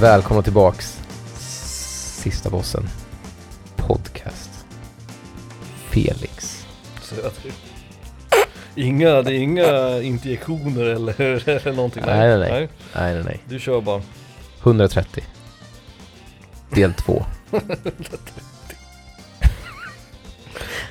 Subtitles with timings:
[0.00, 1.00] Välkomna tillbaks.
[2.22, 2.88] Sista bossen.
[3.76, 4.50] Podcast.
[5.90, 6.66] Felix.
[7.02, 7.32] Söder.
[8.74, 12.02] Inga, det är inga injektioner eller, eller någonting?
[12.06, 12.68] Nej, nej, nej.
[12.94, 13.40] Nej, nej, nej.
[13.48, 14.02] Du kör bara.
[14.62, 15.24] 130.
[16.70, 17.24] Del 2.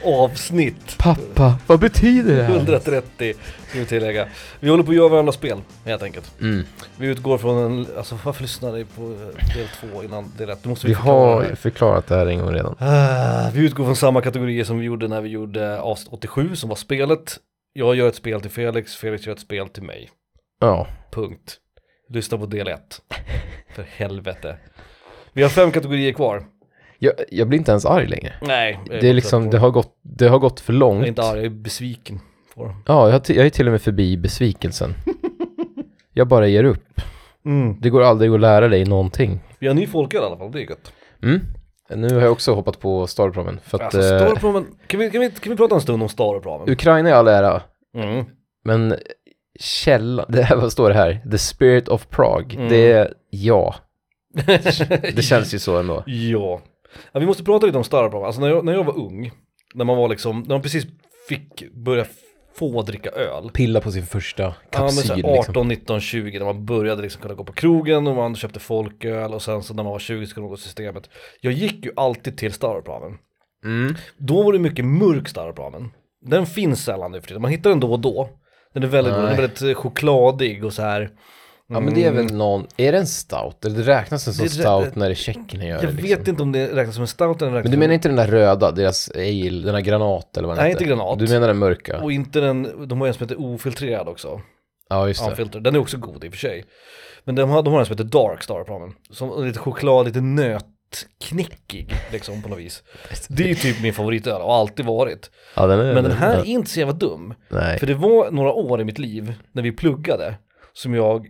[0.06, 2.56] Avsnitt Pappa, vad betyder det här?
[2.56, 3.34] 130
[3.70, 4.28] ska vi tillägga.
[4.60, 6.42] Vi håller på att göra varandra spel helt enkelt.
[6.42, 6.66] Mm.
[6.98, 10.60] Vi utgår från en, alltså varför lyssnade ni på eh, del 2 innan del 1?
[10.64, 11.36] Det måste Vi vi förklara.
[11.48, 12.76] har förklarat det här en gång redan.
[12.80, 16.70] Ah, vi utgår från samma kategorier som vi gjorde när vi gjorde avsnitt 87 som
[16.70, 17.38] var spelet.
[17.74, 20.10] Jag gör ett spel till Felix, Felix gör ett spel till mig.
[20.62, 20.88] Ja.
[21.12, 21.58] Punkt.
[22.10, 22.80] Lyssna på del 1.
[23.76, 24.58] För helvete.
[25.34, 26.44] Vi har fem kategorier kvar.
[27.00, 28.34] Jag, jag blir inte ens arg längre.
[28.42, 28.80] Nej.
[28.90, 31.04] jag Det är liksom, det har gått, det har gått för Jag långt.
[31.04, 32.20] är inte arg, jag är besviken
[32.56, 32.84] på dem.
[32.88, 34.94] Ja, jag, jag är till och med förbi besvikelsen.
[36.14, 37.02] jag bara ger upp.
[37.46, 37.80] Mm.
[37.82, 39.40] Det går aldrig att lära dig någonting.
[39.60, 40.92] Vi har ny folköl i alla fall, det är gött.
[41.24, 41.40] Mm.
[41.96, 45.22] Nu har jag också hoppat på Starpromen för att Alltså, eh, Starpromen, kan vi, kan,
[45.22, 46.70] vi, kan vi prata en stund om Starpromen?
[46.70, 47.62] Ukraina är all ära,
[47.98, 48.26] Mm.
[48.64, 48.96] men
[49.60, 51.22] källa, det här, vad står det här?
[51.32, 52.70] The Spirit of Prague, Mm.
[52.70, 53.76] det är ja.
[55.16, 56.04] Det känns ju så ändå.
[56.06, 56.62] Ja.
[57.12, 57.20] Ja.
[57.20, 58.26] Vi måste prata lite om Starpromen.
[58.26, 59.32] Alltså när jag, när jag var ung,
[59.74, 60.86] när man var liksom, när man precis
[61.30, 62.06] fick börja
[62.56, 63.50] få dricka öl.
[63.54, 65.52] Pilla på sin första Ja, men kapsyl så här liksom.
[65.52, 69.34] 18, 19, 20 när man började liksom kunna gå på krogen och man köpte folköl
[69.34, 71.10] och sen så när man var 20 så kunde man gå till systemet.
[71.42, 73.18] Jag gick ju alltid till Starpromen.
[73.64, 73.96] Mm.
[74.18, 75.92] Då var det mycket mörk Starpromen.
[76.22, 78.30] Den finns sällan nu för tiden, man hittar den då och då.
[78.74, 81.10] Den är väldigt, den är väldigt chokladig och så här.
[81.68, 82.26] Ja men det är Mm.
[82.28, 83.66] väl någon, är det en stout?
[83.66, 86.10] Eller det räknas en som Det- stout när det är tjeckerna gör Jag det liksom.
[86.10, 88.08] vet inte om det räknas som en stout eller räknas Men du som- menar inte
[88.10, 90.84] den där röda, deras ale, den där granat eller vad den Nej, heter?
[90.86, 91.20] inte granat.
[91.20, 92.02] Du menar den mörka?
[92.02, 94.42] Och inte den, de har en som heter ofiltrerad också.
[94.90, 95.30] Ja just det.
[95.30, 95.60] Unfilter.
[95.60, 96.66] Den är också god i och för sig.
[97.24, 98.94] Men de har, de har en som heter Dark Star Promen.
[99.12, 102.84] Som är lite choklad, lite nötknäckig liksom på något vis.
[103.28, 105.32] Det är ju typ min favoritöl och har alltid varit.
[105.56, 107.34] Ja den är Men den här är inte så jävla dum.
[107.50, 107.80] Nej.
[107.80, 110.36] För det var några år i mitt liv när vi pluggade
[110.74, 111.28] som jag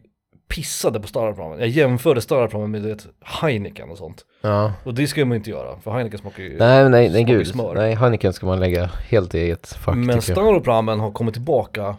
[0.47, 1.59] pissade på Starpromen.
[1.59, 4.22] Jag jämförde Starpromen med det Heineken och sånt.
[4.41, 4.73] Ja.
[4.83, 6.57] Och det ska man inte göra, för Heineken smakar ju...
[6.57, 7.47] Nej, nej, nej, gud.
[7.47, 7.75] smör.
[7.75, 10.22] Nej, Heineken ska man lägga helt i eget fack Men.
[10.22, 11.95] Starpromen har kommit tillbaka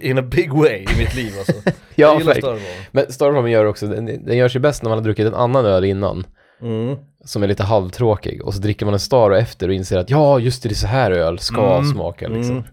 [0.00, 1.52] in a big way i mitt liv alltså.
[1.94, 2.36] Ja, jag.
[2.36, 2.62] Starpromen.
[2.90, 5.66] Men Starpromen gör också, den, den gör sig bäst när man har druckit en annan
[5.66, 6.26] öl innan.
[6.62, 6.96] Mm.
[7.24, 8.42] Som är lite halvtråkig.
[8.44, 10.72] Och så dricker man en Star och efter och inser att ja, just det, det
[10.72, 11.84] är så här öl ska Mm.
[11.84, 12.56] smaka liksom.
[12.56, 12.68] Mm.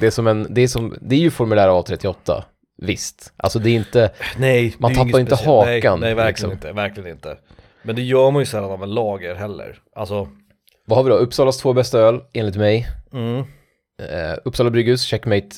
[0.00, 2.42] Det är som en, det är som, det är ju formulär A38.
[2.86, 3.32] Visst.
[3.36, 5.66] Alltså det är inte, Nej, Man tappar inte speciellt.
[5.84, 6.68] hakan, Nej, nej verkligen liksom.
[6.68, 7.38] inte, verkligen inte.
[7.82, 9.78] Men det gör man ju sällan av en lager heller.
[9.96, 10.28] Alltså,
[10.86, 11.16] vad har vi då?
[11.16, 12.88] Uppsalas två bästa öl, enligt mig.
[13.12, 13.44] mm,
[14.02, 15.48] Eh, Uppsala Brygghus, Checkmate,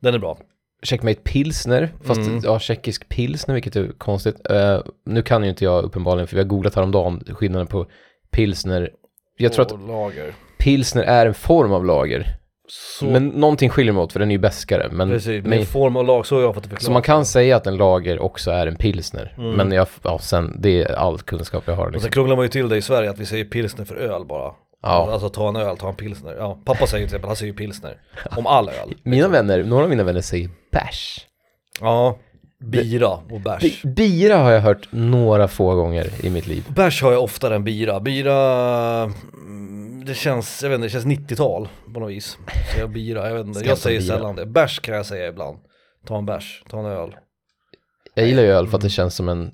[0.00, 0.38] den är bra.
[0.82, 1.92] Checkmate Pilsner.
[2.04, 2.40] Fast Mm.
[2.44, 4.50] ja, tjeckisk pilsner, vilket är konstigt.
[4.50, 7.86] Eh, nu kan ju inte jag uppenbarligen, för vi har googlat häromdagen, skillnaden på
[8.30, 8.90] pilsner.
[9.36, 10.34] Jag tror att lager.
[10.58, 12.37] pilsner är en form av lager.
[12.70, 14.88] Så, Men någonting skiljer mot för den är ju bäskare.
[14.92, 16.84] Men, precis, men, med form och lag, så har jag fått det förklarat.
[16.84, 19.34] så man kan säga att en lager också är en pilsner.
[19.38, 19.50] Mm.
[19.52, 21.82] Men jag, ja, sen, det är all kunskap jag har.
[21.82, 22.10] Och sen Liksom.
[22.10, 24.52] krånglar man ju till det i Sverige att vi säger pilsner för öl bara.
[24.82, 25.08] Ja.
[25.12, 26.34] Alltså ta en öl, ta en pilsner.
[26.38, 27.96] Ja, pappa säger till exempel, han säger pilsner.
[28.36, 28.94] Om all öl.
[29.02, 31.26] Mina vänner, några av mina vänner säger bärs.
[31.80, 32.18] Ja,
[32.64, 33.62] bira och bärs.
[33.82, 36.64] Bi- Bira har jag hört några få gånger i mitt liv.
[36.68, 38.00] Bärs har jag oftare än bira.
[38.00, 39.10] Bira,
[40.08, 42.38] det känns, jag vet inte, det känns 90-tal på något vis.
[42.74, 44.16] Så jag bira, jag vet inte, Ska jag säger bira?
[44.16, 44.46] sällan det.
[44.46, 45.58] Bärs kan jag säga ibland.
[46.06, 47.16] Ta en bärs, ta en öl.
[48.14, 49.50] Jag gillar ju öl för att det känns som en...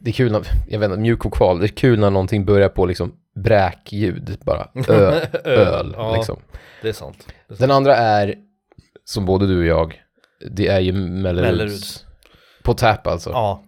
[0.00, 2.68] Det är kul när, jag vet inte, mjuk kval, det är kul när någonting börjar
[2.68, 4.68] på liksom bräkljud bara.
[4.88, 6.40] Ö, öl, ja, liksom.
[6.82, 7.26] det är sant.
[7.26, 7.60] Det är sant.
[7.60, 8.34] Den andra är,
[9.04, 10.02] som både du och jag,
[10.50, 11.50] det är ju Melleruds.
[11.50, 12.06] Melleruds.
[12.62, 13.30] På tap alltså.
[13.30, 13.64] Ja.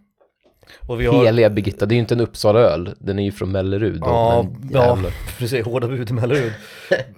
[0.87, 3.53] Och vi har, Heliga Birgitta, det är ju inte en Uppsala-öl, den är ju från
[3.53, 4.01] Mellerud.
[4.01, 4.99] då, Ja, ja,
[5.39, 6.53] precis, hårda bud i Mellerud.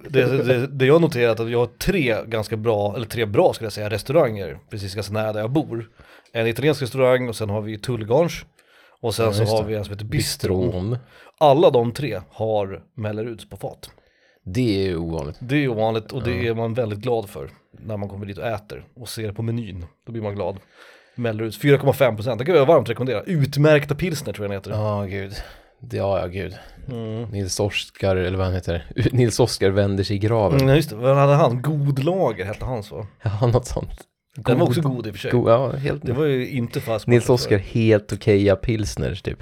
[0.09, 3.25] det, det, det jag har noterat är att jag har tre ganska bra, eller tre
[3.25, 5.89] bra skulle jag säga, restauranger precis ganska nära där jag bor.
[6.33, 8.33] En italiensk restaurang och sen har vi Tullgarns.
[9.01, 10.65] Och sen Ja, så har vi en som heter Bistron.
[10.65, 10.97] Bistron.
[11.39, 13.89] Alla de tre har Melleruds på fat.
[14.45, 15.35] Det är ovanligt.
[15.39, 18.47] Det är ovanligt och det är man väldigt glad för när man kommer dit och
[18.47, 19.85] äter och ser på menyn.
[20.05, 20.57] Då blir man glad.
[21.17, 23.23] Melleruds 4,5% det kan jag varmt rekommendera.
[23.23, 24.71] Utmärkta pilsner tror jag den heter.
[24.71, 25.33] Ja, gud.
[25.81, 26.55] Det- Ja, ja, gud.
[26.91, 27.23] Mm.
[27.23, 28.85] Nils Oskar, eller vad han heter.
[29.11, 30.59] Nils Oskar vänder sig i graven.
[30.61, 31.61] Mm, just det, vad hade han?
[31.61, 33.07] God lager hette hans va?
[33.23, 33.89] Ja, något sånt.
[34.35, 35.31] Den var också god i och för sig.
[35.31, 39.39] God, ja, helt Det var ju inte fast Nils Oskar helt okeja pilsners typ.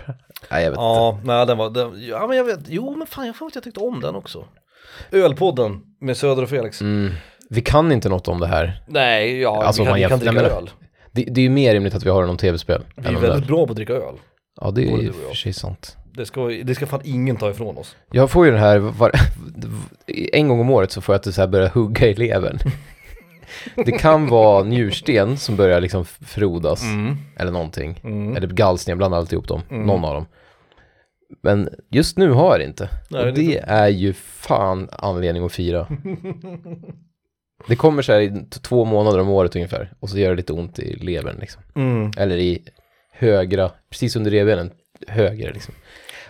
[0.51, 0.81] Nej, jag vet inte.
[0.81, 3.55] Ja, nej den var, den, ja men jag vet, jo men fan jag får att
[3.55, 4.45] jag tyckte om den också.
[5.11, 6.81] Ölpodden med Söder och Felix.
[6.81, 7.13] Mm.
[7.49, 8.83] Vi kan inte något om det här.
[8.87, 10.69] Nej, ja Alltså, vi, kan, vi kan dricka öl.
[11.15, 12.81] Det, det är ju mer rimligt att vi har den om tv-spel.
[12.95, 14.15] Vi än är om väldigt bra på att dricka öl.
[14.61, 15.37] Ja, det är både ju du och för jag.
[15.37, 15.97] sig sant.
[16.13, 17.95] Det ska, det ska fan ingen ta ifrån oss.
[18.11, 19.11] Jag får ju den här, var,
[20.33, 22.57] en gång om året så får jag att så här börja hugga i levern.
[23.85, 26.83] Det kan vara njursten som börjar liksom frodas,
[27.37, 27.99] eller någonting.
[28.03, 28.35] Mm.
[28.37, 29.87] Eller gallsten, bland alltihop dem, Mm.
[29.87, 30.25] någon av dem.
[31.43, 32.89] Men just nu har jag det inte.
[33.09, 35.87] Nej, och det är det är ju fan anledning att fira.
[37.67, 39.93] Det kommer så här i två månader om året ungefär.
[39.99, 41.61] Och så gör det lite ont i levern liksom.
[41.75, 42.11] Mm.
[42.17, 42.61] Eller i
[43.13, 44.71] högra, precis under revbenen,
[45.07, 45.73] höger liksom.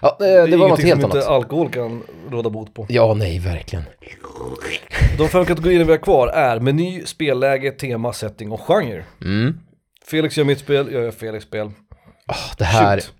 [0.01, 1.15] Ja, det, Det är det var något helt annat.
[1.15, 2.85] inte alkohol kan råda bot på.
[2.89, 3.85] Ja, nej, verkligen.
[5.17, 9.03] De fem kategorierna vi har kvar är meny, spelläge, tema, setting och genre.
[9.21, 9.57] Mm.
[10.05, 11.71] Felix gör mitt spel, jag gör Felix spel.
[12.27, 13.13] Ah, det här, Shoot.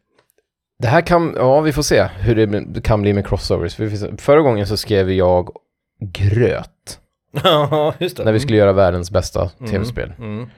[0.79, 2.35] det här kan, ja vi får se hur
[2.65, 3.75] det kan bli med crossovers.
[4.17, 5.49] Förra gången så skrev jag
[5.99, 6.99] gröt
[7.43, 8.23] Ja, just det.
[8.23, 9.71] när vi skulle göra världens bästa Mm.
[9.71, 10.13] tv-spel.
[10.17, 10.49] Mm.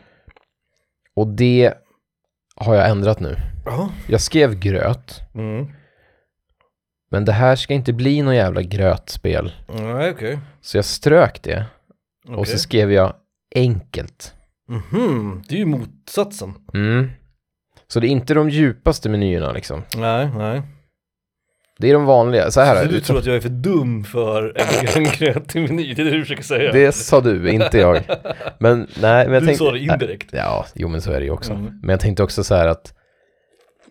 [1.16, 1.74] Och det
[2.56, 3.36] har jag ändrat nu.
[3.66, 3.90] Ja.
[4.08, 5.68] Jag skrev gröt, Mm.
[7.12, 9.52] men det här ska inte bli någon jävla grötspel.
[9.68, 10.40] Nej, okej.
[10.62, 11.66] Så jag strök det
[12.28, 12.46] och Okej.
[12.46, 13.14] så skrev jag
[13.56, 14.34] enkelt.
[14.70, 16.54] Mhm, det är ju motsatsen.
[16.74, 17.10] Mm.
[17.88, 19.84] Så det är inte de djupaste menyerna liksom.
[19.98, 20.62] Nej, nej.
[21.80, 22.52] Det är de vanliga.
[22.52, 24.54] Så här Så du tror att jag är för dum för
[24.96, 26.72] en, en grötig meny, det är det du försöker säga?
[26.72, 28.02] Det sa du, inte jag.
[28.60, 29.66] Men nej, men jag du tänkte...
[29.66, 30.30] sa det indirekt.
[30.32, 31.52] Ja, jo men så är det ju också.
[31.54, 31.80] Mm.
[31.82, 32.94] Men jag tänkte också så här att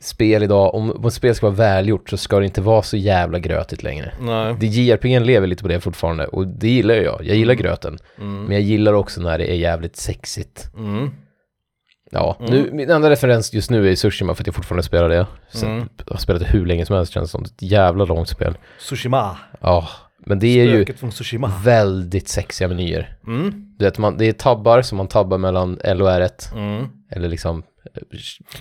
[0.00, 2.96] spel idag, om, om ett spel ska vara välgjort så ska det inte vara så
[2.96, 4.12] jävla grötigt längre.
[4.20, 4.54] Nej.
[4.60, 7.20] Det JRPG lever lite på det fortfarande och det gillar jag.
[7.24, 7.62] Jag gillar Mm.
[7.64, 7.98] gröten.
[8.20, 8.42] Mm.
[8.44, 10.70] Men jag gillar också när det är jävligt sexigt.
[10.78, 11.10] Mm.
[12.16, 12.50] Ja, Mm.
[12.52, 15.26] nu, min enda referens just nu är Tsushima för att jag fortfarande spelar det.
[15.52, 15.88] Så Mm.
[16.06, 17.44] Jag har spelat det hur länge som helst känns det som.
[17.44, 18.54] Ett jävla långt spel.
[18.78, 19.36] Sushima.
[19.60, 21.52] Ja, men det är ju Spöket Sushima.
[21.64, 23.16] väldigt sexiga menyer.
[23.26, 23.66] Mm.
[23.78, 26.54] Du vet, man, det är tabbar som man tabbar mellan L och R1.
[26.54, 26.86] Mm.
[27.10, 27.62] Eller liksom...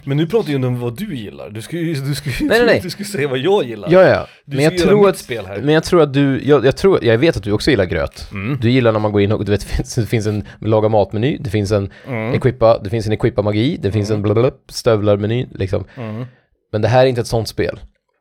[0.04, 1.50] Men nu pratar ju om vad du gillar.
[1.50, 2.80] Du ska ju, du ska Nej, nej, nej.
[2.83, 3.92] Du ska säga vad jag gillar.
[3.92, 4.27] Ja, ja.
[4.45, 5.18] Du Men jag tror att...
[5.18, 5.62] spel här.
[5.62, 6.42] Men jag tror att du...
[6.44, 8.31] Jag, jag, tror, jag vet att du också gillar gröt.
[8.31, 8.57] Mm.
[8.62, 9.45] Du gillar när man går in och...
[9.45, 11.38] Du vet, det finns, det finns en laga matmeny.
[11.39, 12.33] Det finns en Mm.
[12.33, 12.80] equippa...
[12.83, 13.77] Det finns en equippa magi.
[13.81, 15.83] Det finns en blablabla stövlar-meny liksom.
[15.98, 16.25] Mm.
[16.71, 17.80] Men det här är inte ett sånt spel.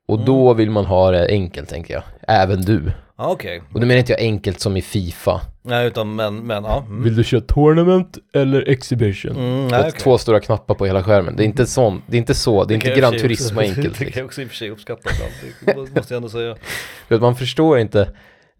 [0.08, 2.02] Och då vill man ha det enkelt, tänker jag.
[2.28, 2.92] Även du.
[3.18, 3.62] Ja, okej.
[3.72, 5.40] Och då menar inte jag enkelt som i Fifa.
[5.62, 6.84] Nej, utan men, men ja.
[6.86, 7.02] Mm.
[7.02, 9.36] Vill du köra tournament eller exhibition?
[9.36, 10.00] Mm, Det nej, är okej.
[10.00, 11.36] Två stora knappar på hela skärmen.
[11.36, 13.98] Det är inte sån, det är inte så, det är kan inte Gran Turismo enkelt.
[13.98, 14.20] Det kan Liksom.
[14.20, 15.86] jag också i och för sig uppskatta ibland.
[15.90, 16.56] Det måste jag ändå säga.
[17.08, 18.08] För att man förstår inte,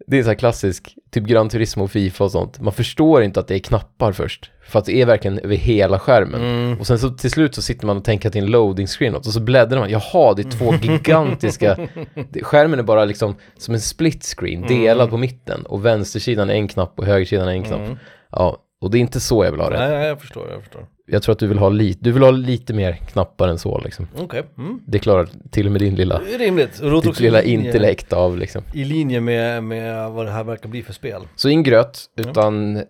[0.07, 2.61] det är så här klassisk, typ Gran Turismo och Fifa och sånt.
[2.61, 4.51] Man förstår inte att det är knappar först.
[4.69, 6.41] För att det är verkligen över hela skärmen.
[6.41, 6.81] Mm.
[6.81, 8.87] Och sen så till slut så sitter man och tänker att det är en loading
[8.87, 9.91] screen och så bläddrar man.
[9.91, 11.77] Jaha, det är två gigantiska...
[12.31, 15.67] det, skärmen är bara liksom som en split screen, delad på mitten.
[15.67, 17.81] Och vänstersidan är en knapp och högersidan är en knapp.
[17.81, 17.97] Mm.
[18.31, 19.89] Ja, och det är inte så jag vill ha det.
[19.89, 20.87] Nej, jag förstår, jag förstår.
[21.07, 23.79] Jag tror att du vill ha lite, du vill ha lite mer knappar än så
[23.79, 24.09] liksom.
[24.19, 24.43] Okej.
[24.59, 24.81] Mm.
[24.87, 26.81] Det klarar till och med din lilla, rimligt.
[26.81, 28.63] Och ditt lilla linje- intellekt av liksom.
[28.75, 31.23] I linje med, med vad det här verkar bli för spel.
[31.37, 32.83] Så ingen gröt, utan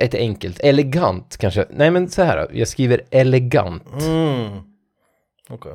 [0.00, 1.66] ett enkelt, elegant kanske.
[1.70, 4.02] Nej men så här, jag skriver elegant.
[4.02, 4.48] Mm.
[5.48, 5.72] Okej.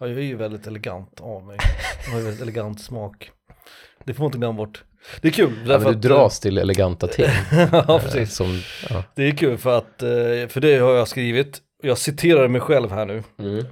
[0.00, 1.56] Ja, jag är ju väldigt elegant av mig.
[2.04, 3.30] Jag har ju väldigt elegant smak.
[4.04, 4.84] Det får man inte glömma bort.
[5.20, 5.52] Det är kul.
[5.66, 7.24] Ja, du att, dras till eleganta ting.
[7.24, 8.34] eh, ja, precis.
[8.34, 9.04] Som, ja.
[9.14, 10.08] Det är kul för att, eh,
[10.48, 11.60] för det har jag skrivit.
[11.82, 13.22] Jag citerar mig själv här nu.
[13.38, 13.64] Mm.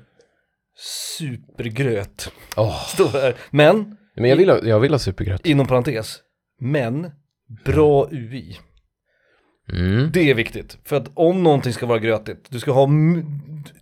[1.19, 2.33] Supergröt.
[2.57, 3.35] Åh, Står här.
[3.51, 5.47] Men, men jag vill ha, jag vill ha supergröt.
[5.47, 6.19] inom parentes,
[6.61, 7.11] men
[7.65, 8.59] bra UI.
[9.73, 10.11] Mm.
[10.13, 10.79] Det är viktigt.
[10.85, 12.89] För att om någonting ska vara grötigt, du ska ha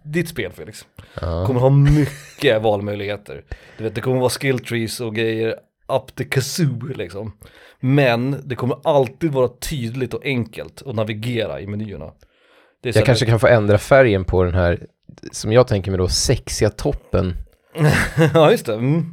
[0.04, 0.86] ditt spel Felix.
[1.20, 1.46] Ja.
[1.46, 3.44] kommer ha mycket valmöjligheter.
[3.78, 5.54] Du vet, det kommer vara skill trees och grejer
[5.96, 7.32] up the kazoo liksom.
[7.80, 12.12] Men det kommer alltid vara tydligt och enkelt att navigera i menyerna.
[12.82, 14.86] Jag kanske kan få ändra färgen på den här,
[15.32, 17.36] som jag tänker mig då, sexiga toppen.
[18.34, 18.74] ja, just det.
[18.74, 19.04] Mm.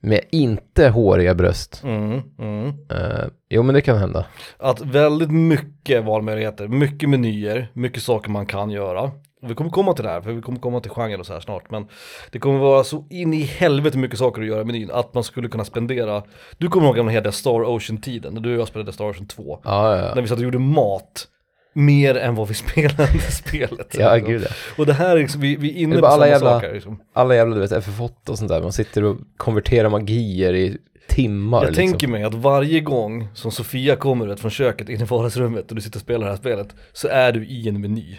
[0.00, 1.82] Med inte håriga bröst.
[1.84, 2.68] Mm, mm.
[2.68, 4.26] Eh, jo men det kan hända.
[4.58, 9.10] Att väldigt mycket valmöjligheter, mycket menyer, mycket saker man kan göra.
[9.48, 11.40] Vi kommer komma till det här, för vi kommer komma till genre och så här
[11.40, 11.86] snart, men
[12.30, 15.24] det kommer vara så in i helvete mycket saker att göra i menyn, att man
[15.24, 16.22] skulle kunna spendera,
[16.58, 19.60] du kommer ihåg gamla hela Star Ocean-tiden, när du och jag spelade Star Ocean 2,
[19.64, 21.26] Ja, ja, när vi satt och gjorde mat,
[21.74, 23.96] mer än vad vi spelade spelet.
[23.98, 24.32] Ja, liksom.
[24.32, 24.48] gud ja.
[24.78, 26.50] Och det här är liksom, vi, vi är inne är på bara samma alla jävla-
[26.50, 26.72] saker.
[26.74, 27.02] Liksom.
[27.12, 30.76] Alla jävla du vet FF8 och sånt där, man sitter och konverterar magier i
[31.08, 31.86] timmar Jag liksom.
[31.86, 35.74] tänker mig att varje gång som Sofia kommer vet, från köket in i vardagsrummet och
[35.74, 38.16] du sitter och spelar det här spelet, så är du i en meny.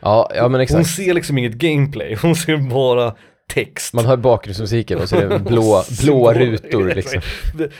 [0.00, 0.90] Ja, ja men Hon exakt.
[0.90, 3.14] ser liksom inget gameplay, hon ser bara
[3.54, 3.94] text.
[3.94, 7.20] Man hör bakgrundsmusiken och så är det blå, blåa rutor liksom.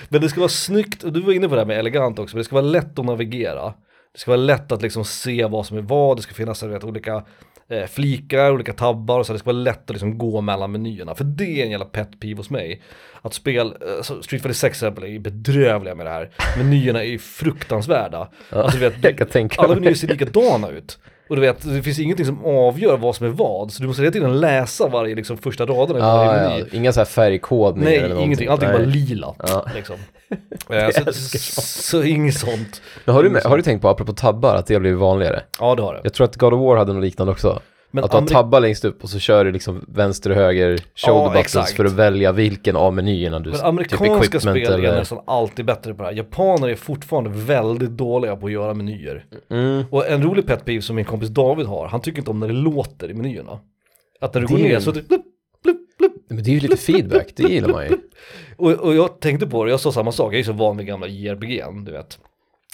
[0.09, 2.37] Men det ska vara snyggt, och du var inne på det här med elegant också,
[2.37, 3.75] men det ska vara lätt att navigera.
[4.13, 6.85] Det ska vara lätt att liksom se vad som är vad, det ska finnas vet,
[6.85, 7.25] olika
[7.71, 11.15] eh, flikar, olika tabbar, så det ska vara lätt att liksom gå mellan menyerna.
[11.15, 12.83] För det är en jävla pet peeve hos mig.
[13.23, 16.31] Att spel, eh, så Street Fighter 6 exempel är bedrövliga med det här.
[16.59, 18.29] Menyerna är ju fruktansvärda.
[18.51, 20.99] Ja, Alltså, du vet, tänka alla menyer ser likadana ut.
[21.29, 23.73] Och du vet, det finns ingenting som avgör vad som är vad.
[23.73, 26.65] Så du måste hela tiden läsa varje liksom, första i varje Ja.
[26.73, 28.27] Inga så här färgkodningar eller Nej, någonting.
[28.27, 28.49] ingenting.
[28.49, 28.79] Allting Nej.
[28.79, 29.35] bara lila.
[29.39, 29.67] Ja.
[29.75, 29.97] Liksom.
[30.71, 32.83] Eh, så, så, så inget sånt.
[33.05, 35.43] Men har, du, har du tänkt på, apropå tabbar, att det har blivit vanligare?
[35.61, 36.01] Ja, det har det.
[36.03, 37.61] Jag tror att God of War hade något liknande också.
[37.91, 40.79] Men att du Ameri- tabbar längst upp och så kör du liksom vänster och höger
[40.95, 44.73] shoulder Ja, buttons för att välja vilken av menyerna du Men typ amerikanska equipment spel
[44.73, 44.99] är eller...
[44.99, 46.17] nästan alltid bättre på det här.
[46.17, 49.25] Japaner är fortfarande väldigt dåliga på att göra menyer.
[49.51, 49.85] Mm.
[49.91, 52.49] Och en rolig pet peeve som min kompis David har, han tycker inte om när
[52.49, 53.61] det låter i menyerna.
[54.21, 55.23] Att när du Det går är ner så det blup,
[55.63, 56.13] blup, blup.
[56.29, 57.97] Men det är ju lite feedback, det gillar man ju.
[58.57, 60.87] Och, och jag tänkte på det, jag sa samma sak, jag är så van vid
[60.87, 62.19] gamla JRPG, du vet.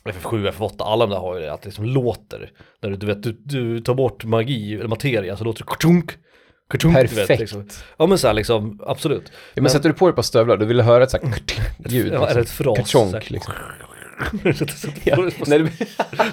[0.04, 2.50] FF7, FF8, alla de där har ju det, att det liksom låter.
[2.82, 6.10] När du, du vet, du, du tar bort magi, eller materia, så låter det kachunk,
[6.70, 7.14] kachunk, du vet.
[7.14, 7.40] Perfekt.
[7.40, 7.68] Liksom.
[7.96, 9.32] Ja men så här liksom, absolut.
[9.54, 11.42] Ja, men sätter du på dig ett par stövlar, du vill höra ett sånt här
[11.88, 12.12] ljud.
[12.12, 12.78] Ja, eller ett fras.
[12.78, 13.54] Kachonk liksom.
[14.54, 15.70] Sätter på dig på- Nej, det,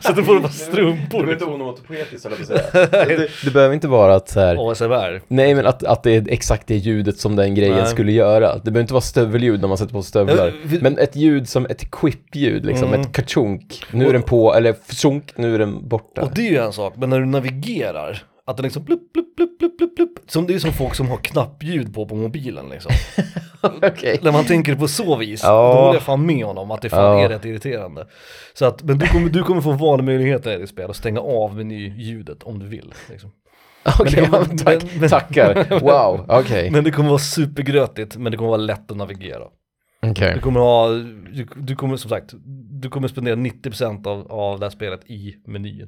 [0.01, 1.31] sätter på dig på strumpor.
[1.31, 2.88] inte onomatopoetiskt höll jag säga.
[3.05, 4.71] det, det behöver inte vara att så här...
[4.71, 5.21] ASMR.
[5.27, 7.88] Nej men att, att det är exakt det ljudet som den grejen Nej.
[7.88, 8.55] skulle göra.
[8.55, 10.53] Det behöver inte vara stövelljud när man sätter på stövlar.
[10.81, 13.01] Men ett ljud som ett equip-ljud liksom, Mm.
[13.01, 13.83] ett kachunk.
[13.91, 16.21] Nu är den på, eller fsunk, nu är den borta.
[16.21, 19.36] Och det är ju en sak, men när du navigerar, att det liksom plupp, plupp,
[19.36, 20.10] plupp, plupp, plupp, plupp.
[20.27, 22.91] Som det är som folk som har knappljud på på mobilen liksom.
[23.62, 24.20] Okej.
[24.22, 25.50] När man tänker på så vis, Ja.
[25.75, 27.25] då håller jag fan med honom att det fan Ja.
[27.25, 28.08] är rätt irriterande.
[28.53, 31.55] Så att, men du kommer, du kommer få valmöjligheter i ditt spel och stänga av
[31.55, 32.93] menyljudet om du vill.
[33.10, 33.31] Liksom.
[34.00, 35.79] Okej, Men det ja, tack, men- tackar.
[35.79, 36.70] Wow, okej.
[36.72, 39.43] Men det kommer vara supergrötigt, men det kommer vara lätt att navigera.
[40.05, 40.34] Okej.
[40.36, 40.88] Du kommer ha,
[41.34, 42.34] du, du kommer som sagt,
[42.81, 45.88] du kommer spendera 90% av, av det här spelet i menyn.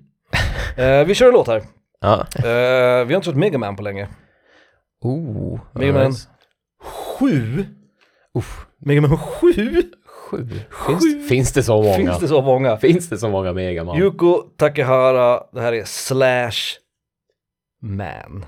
[0.78, 1.64] eh, vi kör en låt här.
[2.04, 2.26] Ja.
[2.36, 4.08] Eh, vi har inte kört Mega Man på länge.
[5.02, 6.06] Oh, Mega Man.
[6.08, 6.28] nice.
[6.84, 7.66] Sju?
[8.38, 9.84] Uff, Mega Man 7?
[10.34, 10.48] sju.
[10.88, 11.96] Finns, finns det så många?
[11.96, 12.78] Finns det så många?
[12.78, 13.98] Finns det så många Megaman?
[13.98, 16.78] Yuko Takehara, det här är Slash
[17.82, 18.46] Man.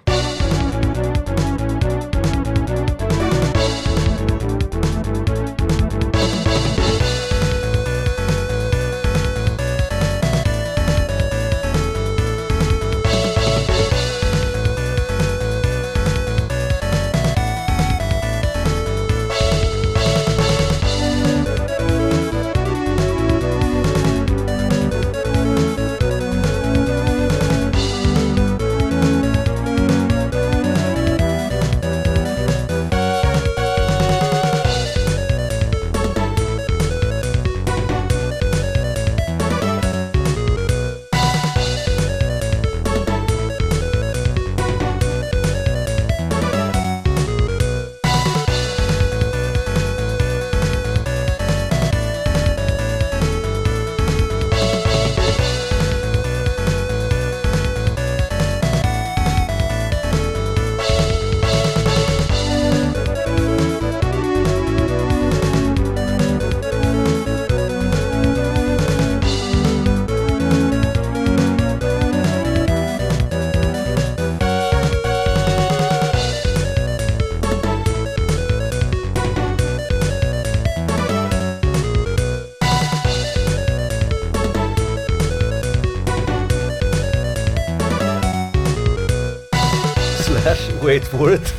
[90.95, 91.53] Wait for it,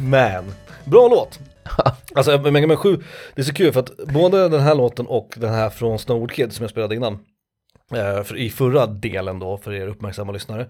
[0.00, 0.44] Man.
[0.84, 1.40] Bra låt!
[2.14, 3.02] Alltså Mega Man 7,
[3.34, 6.32] det är så kul för att både den här låten och den här från Snowboard
[6.32, 7.12] Kid som jag spelade innan,
[7.92, 10.66] eh, för, i förra delen då för er uppmärksamma lyssnare,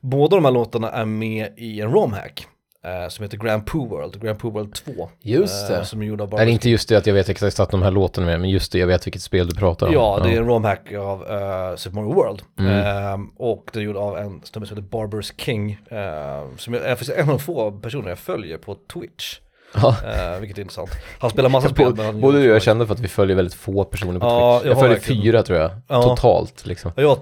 [0.00, 2.46] båda de här låtarna är med i en romhack
[2.86, 5.08] eh, som heter Grand Poo World, Grand Poo World 2.
[5.22, 5.76] Just det.
[5.76, 7.60] Eh, som är gjord av Är Barbara det inte just det att jag vet exakt
[7.60, 9.86] att de här låtarna är med, men just det, jag vet vilket spel du pratar
[9.86, 9.92] om.
[9.92, 12.42] Ja, det är en romhack av uh, Super Mario World.
[12.58, 12.72] Mm.
[12.86, 15.78] Ehm, och det är gjord av en snubbe som heter Barbers King.
[15.90, 19.38] ehm, som är är en av de få personer jag följer på Twitch.
[19.74, 19.88] Ja.
[20.34, 20.90] Uh, vilket är intressant.
[21.20, 21.94] Han spelar massa spel.
[21.96, 24.58] men Både, du och jag känner för att vi följer väldigt få personer på Ja,
[24.58, 24.64] Twitch.
[24.66, 26.02] jag Jag följer verkligen- fyra tror jag, Ja.
[26.02, 26.92] totalt liksom.
[26.96, 27.18] Ja, Jag,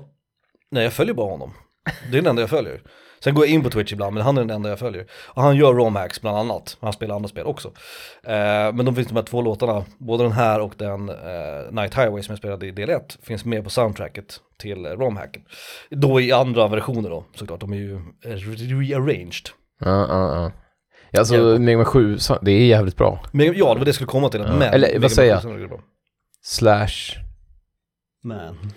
[0.70, 1.52] nej, jag följer bara honom.
[2.10, 2.80] Det är den enda jag följer.
[3.24, 5.06] Sen går jag in på Twitch ibland, men han är den enda jag följer.
[5.28, 6.76] Och han gör romhacks bland annat.
[6.80, 7.68] Han spelar andra spel också.
[8.22, 11.14] Eh, men de finns de här två låtarna, både den här och den eh,
[11.72, 15.42] Night Highway som jag spelade i del 1, finns med på soundtracket till eh, romhacken.
[15.90, 17.60] Då i andra versioner då, såklart.
[17.60, 18.00] De är ju
[18.82, 19.48] rearranged.
[19.80, 20.52] Ja, ja, ja.
[21.10, 21.60] Ja, Alltså, Jävligt.
[21.60, 23.20] Mega Man 7, så- det är jävligt bra.
[23.32, 24.40] Men ja, det var det jag skulle komma till.
[24.40, 24.56] Ja.
[24.56, 25.42] Men, Eller, vad säger jag?
[25.42, 25.80] 7 är bra.
[26.42, 27.18] Slash
[28.24, 28.72] Man.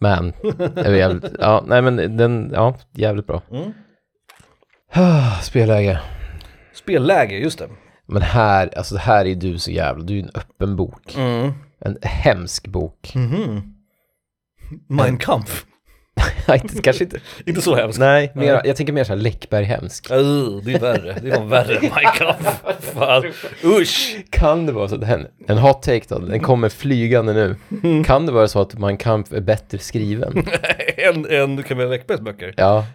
[0.00, 0.32] Man.
[0.76, 3.42] är jävligt, ja, nej men den, ja, jävligt bra.
[3.50, 3.72] Mm.
[5.42, 6.00] Spelläge.
[6.74, 7.68] Spelläge, just det.
[8.06, 11.16] Men här, alltså det här är du så jävla, du är en öppen bok.
[11.16, 11.52] Mm.
[11.80, 13.12] En hemsk bok.
[13.14, 13.74] Mhm.
[14.88, 15.66] Mein Kampf.
[16.48, 17.20] Nej, inte- Kanske inte.
[17.46, 17.98] Inte så hemskt.
[17.98, 18.62] Nej, mer, Nej.
[18.64, 20.10] jag tänker mer såhär Läckberg hemsk.
[20.10, 20.16] Uh,
[20.64, 21.90] det är värre, det var värre än.
[22.80, 23.24] Fan,
[23.64, 24.16] usch!
[24.30, 27.56] Kan det vara så att den, en hot take då, den kommer flygande nu.
[28.04, 30.46] Kan det vara så att Kampf är bättre skriven?
[30.96, 32.54] en, en Camilla Läckbergs böcker.
[32.56, 32.86] Ja,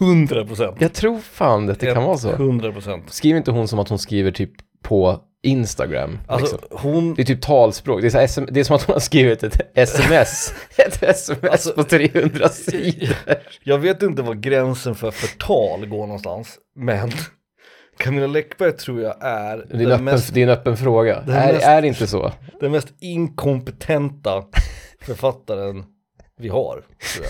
[0.00, 0.76] 100 procent.
[0.78, 2.30] jag tror fan att det kan vara så.
[2.32, 3.12] 100 procent.
[3.12, 4.50] Skriver inte hon som att hon skriver typ
[4.82, 6.18] på Instagram?
[6.26, 6.78] Alltså liksom?
[6.92, 9.42] hon, Det är typ talspråk, det är, SM, det är som att hon har skrivit
[9.42, 13.16] ett sms, ett sms Alltså- på 300 sidor.
[13.64, 17.10] jag vet inte var gränsen för förtal går någonstans, men
[17.98, 21.20] Camilla Läckberg tror jag är Det är, en öppen, mest, det är en öppen fråga.
[21.26, 22.32] den Är, mest- är det inte så?
[22.60, 24.44] den mest inkompetenta
[25.00, 25.84] författaren
[26.40, 26.84] vi har.
[27.14, 27.26] Tror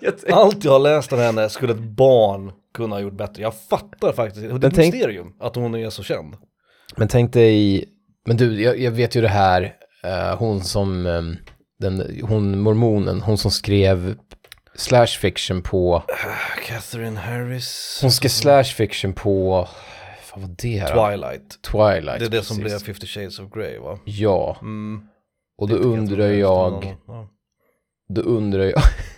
[0.00, 0.34] jag.
[0.34, 3.42] Allt jag har läst av henne skulle ett barn kunna ha gjort bättre.
[3.42, 6.34] Jag fattar faktiskt, det är ett tänk- mysterium att hon är så känd.
[6.96, 7.84] Men tänk dig,
[8.26, 11.36] men du, jag, jag vet ju det här, eh, hon som, ehm,
[11.78, 14.14] den, hon mormonen, hon som skrev
[14.74, 16.02] slash fiction på,
[16.66, 17.98] Catherine Harris.
[18.02, 19.68] hon skrev slash fiction på,
[20.34, 21.10] vad var det här?
[21.10, 21.62] Twilight.
[21.62, 22.18] Twilight.
[22.18, 22.84] Det är det som precis.
[22.84, 23.98] blev 50 shades of Grey va?
[24.04, 25.00] Ja, Mm.
[25.58, 26.96] och då Inte Catherine undrar jag,
[28.08, 28.82] då undrar jag,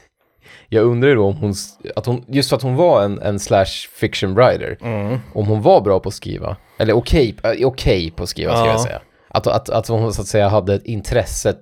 [0.68, 1.54] jag undrar ju då om hon,
[1.97, 4.78] att hon, just för att hon var en, en slash fiction writer.
[4.83, 5.18] Mm.
[5.35, 8.66] om hon var bra på att skriva, eller okej äh, okej på att skriva ska
[8.66, 8.71] Ja.
[8.73, 9.00] jag säga.
[9.28, 11.61] Att, att, att hon så att säga hade ett intresset,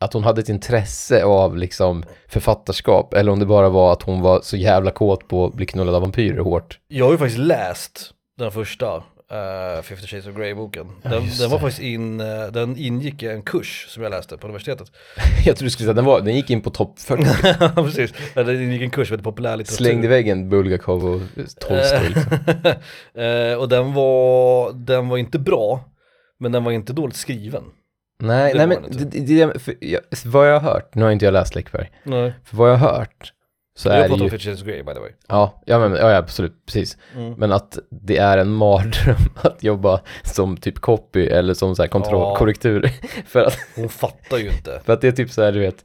[0.00, 4.20] att hon hade ett intresse av liksom författarskap, eller om det bara var att hon
[4.20, 6.78] var så jävla kåt på att bli knullad av vampyrer hårt.
[6.88, 10.86] Jag har ju faktiskt läst den första uh, 50 shades of Grey-boken.
[11.02, 14.36] Den, just den var faktiskt in, eh, den ingick i en kurs som jag läste
[14.36, 14.92] på universitetet.
[15.44, 17.22] jag tror du skulle säga den var, den gick in på topp 40,
[17.74, 19.76] Precis, Ja, det ingick en kurs som heter populärlitteratur.
[19.84, 21.20] slängde i väggen Bulgakov och
[21.60, 22.38] Tolstoj liksom.
[23.22, 25.84] Eh, och den var, den var inte bra,
[26.40, 27.62] men den var inte dåligt skriven.
[28.20, 31.24] Nej, Det nej men den det, det, jag, vad jag har hört, nu har inte
[31.24, 32.32] jag läst Läckberg, Nej.
[32.44, 33.32] för vad jag har hört
[33.76, 35.10] så Jag är pratar om ju, 50 shades of Grey by the way.
[35.28, 36.98] ja, ja, men, ja, absolut, precis.
[37.16, 37.32] Mm.
[37.32, 41.88] Men att det är en mardröm att jobba som typ copy eller som så här
[41.88, 42.36] kontroll, Ja.
[42.36, 42.90] korrektur.
[43.26, 44.80] För att, Hon fattar ju inte.
[44.86, 45.84] för att det är typ så här, du vet,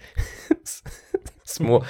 [1.46, 1.84] små,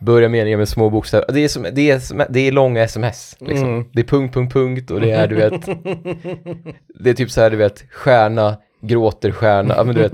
[0.00, 1.26] börja meningar med små bokstäver.
[1.32, 3.68] Det är, som, det är, som, det är långa sms, liksom.
[3.68, 3.88] Mm.
[3.92, 5.66] Det är punkt, punkt, punkt och det är, du vet,
[7.00, 10.12] det är typ så här, du vet, stjärna, gråter stjärna, ja men du vet,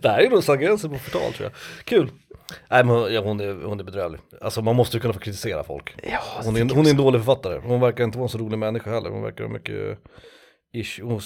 [0.00, 1.52] Det här är nog gränsen på förtal tror jag.
[1.84, 2.10] Kul.
[2.70, 4.20] Nej men hon, är, hon är bedrövlig.
[4.40, 5.94] Alltså man måste ju kunna få kritisera folk.
[6.02, 7.60] ja, Hon är, en- hon är en dålig författare.
[7.64, 9.10] Hon verkar inte vara en så rolig människa heller.
[9.10, 9.98] Hon verkar ha mycket.
[11.02, 11.20] Hon,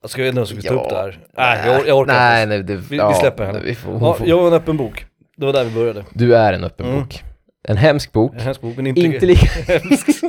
[0.00, 1.18] jag ska jag vet inte om jag ska ta upp det här.
[1.36, 2.56] Nej, jag, jag orkar nej, inte.
[2.56, 3.60] nej, det, Vi, ja, vi släpper henne.
[3.64, 5.06] Vi får, ja, jag var en öppen bok.
[5.36, 6.04] Det var där vi började.
[6.12, 7.00] Du är en öppen Mm.
[7.00, 7.22] bok.
[7.68, 8.34] En hemsk bok.
[8.34, 10.28] En hemsk bok, men inte, Inte lika hemsk som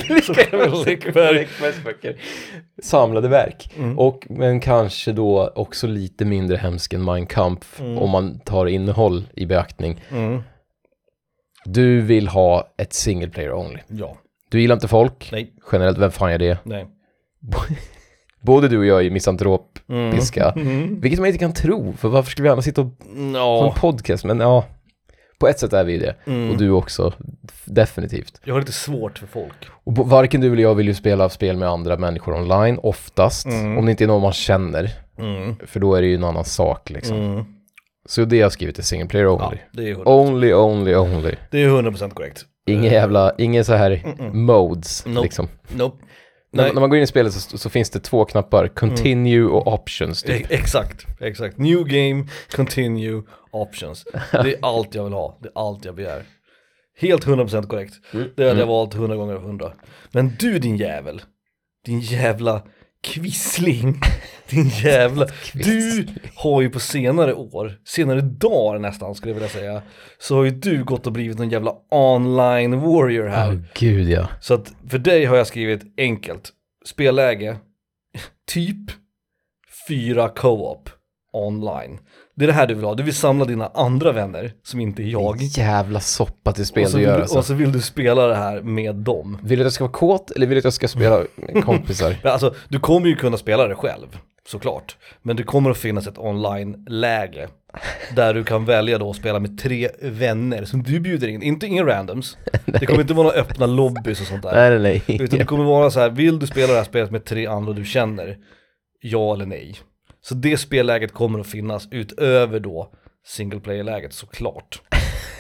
[0.85, 1.47] Läckberg.
[1.85, 2.15] Böcker.
[2.83, 3.73] Samlade verk.
[3.77, 3.99] Mm.
[3.99, 7.97] Och, men kanske då också lite mindre hemsk än Mein Kampf Mm.
[7.97, 10.01] om man tar innehåll i beaktning.
[10.11, 10.41] Mm.
[11.65, 13.79] Du vill ha ett single player only.
[13.87, 14.17] Ja,
[14.49, 15.29] Du gillar inte folk.
[15.31, 16.57] nej, Generellt, vem fan är det?
[16.63, 16.85] nej.
[18.41, 20.53] Både du och jag är misantrop-piska.
[20.55, 21.01] Mm.
[21.01, 23.75] Vilket man inte kan tro, för varför skulle vi annars sitta och ha en Ja.
[23.77, 24.25] podcast?
[24.25, 24.65] Men ja,
[25.39, 26.15] på ett sätt är vi det.
[26.25, 26.51] Mm.
[26.51, 27.13] Och du också,
[27.65, 28.41] definitivt.
[28.43, 29.55] Jag har lite svårt för folk.
[29.83, 33.45] Och varken du eller jag vill ju spela spel med andra människor online, oftast.
[33.45, 33.77] Mm.
[33.77, 35.55] Om det inte är någon man känner, Mm.
[35.65, 37.17] för då är det ju en annan sak liksom.
[37.17, 37.45] Mm.
[38.07, 39.57] Så det jag har skrivit är single player Ja, only.
[39.71, 41.35] det är ju 100%, Only, only, only.
[41.51, 42.45] det är 100% korrekt.
[42.67, 44.01] Inga jävla, inga så här
[44.33, 45.21] modes Nope.
[45.21, 45.47] liksom.
[45.75, 45.97] Nope.
[46.55, 49.73] När, när man går in i spelet så, så finns det två knappar, continue och
[49.73, 50.51] options typ.
[50.51, 51.57] E- Exakt, exakt.
[51.57, 54.05] New game, continue, options.
[54.31, 56.23] Det är allt jag vill ha, det är allt jag begär.
[56.99, 57.93] Helt 100% korrekt.
[58.35, 59.73] Det hade jag valt 100 gånger av 100.
[60.11, 61.21] Men du din jävel,
[61.85, 62.61] din jävla
[63.05, 64.01] kvissling,
[64.49, 69.81] din jävla, du har ju på senare år, senare dagar nästan skulle jag vilja säga,
[70.19, 73.49] så har ju du gått och blivit en jävla online warrior här.
[73.49, 74.27] Åh gud ja.
[74.41, 76.51] Så att för dig har jag skrivit enkelt,
[76.85, 77.57] spelläge,
[78.47, 78.91] typ
[79.87, 80.89] fyra co-op
[81.35, 81.99] online.
[82.35, 85.03] Det är det här du vill ha, du vill samla dina andra vänner som inte
[85.03, 85.41] är jag.
[85.41, 87.37] Jävla soppa till spel Och så, du gör alltså.
[87.37, 89.37] och så vill du spela det här med dem.
[89.43, 91.63] Vill du att jag ska vara kåt eller vill du att jag ska spela med
[91.65, 92.15] kompisar?
[92.23, 94.17] Alltså, du kommer ju kunna spela det själv,
[94.47, 94.97] såklart.
[95.21, 97.47] Men det kommer att finnas ett online-läge.
[98.15, 101.65] Där du kan välja då att spela med tre vänner som du bjuder in, inte
[101.67, 102.37] inga randoms.
[102.65, 104.69] Det kommer inte vara några öppna lobbys och sånt där.
[104.69, 105.21] nej, nej, nej.
[105.21, 107.73] Utan det kommer vara så här, vill du spela det här spelet med tre andra
[107.73, 108.37] du känner?
[109.01, 109.75] Ja eller nej?
[110.27, 112.89] Så det spelläget kommer att finnas utöver då
[113.27, 114.81] single player-läget såklart.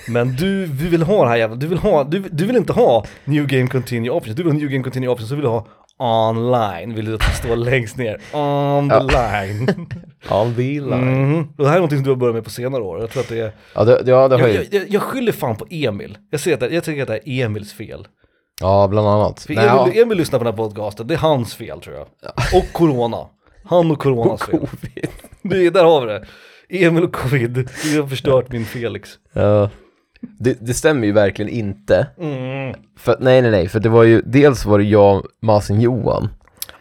[0.07, 2.73] Men du, du vill ha det här jävla, du vill ha, du, du vill inte
[2.73, 5.49] ha New Game Continue Options, du vill ha New Game Continue Options, så vill du
[5.49, 5.67] ha
[5.97, 9.01] online, vill du att det står längst ner, on the Ja.
[9.43, 9.87] line.
[10.29, 11.39] On the line.
[11.57, 13.23] Och det här är någonting som du har börjat med på senare år, jag tror
[13.23, 15.65] att det är, Ja, det, ja, det har jag, jag, jag, jag skyller fan på
[15.69, 16.17] Emil.
[16.31, 18.07] Jag, ser att det, jag tycker att det är Emils fel.
[18.61, 19.39] ja bland annat.
[19.39, 19.85] För Nej, ja.
[19.87, 22.07] Emil, Emil lyssnar på den här podcasten, det är hans fel tror jag.
[22.53, 23.17] Och Corona.
[23.65, 24.59] Han och Coronas fel.
[24.59, 25.07] Covid.
[25.41, 26.25] Det, är- där har vi det.
[26.69, 29.09] Emil och covid, det har förstört min Felix.
[29.33, 29.69] Ja.
[30.39, 32.07] Det, det stämmer ju verkligen inte.
[32.19, 32.75] Mm.
[32.97, 36.29] För, nej, nej, nej, för det var ju, dels var det jag, Masen Johan.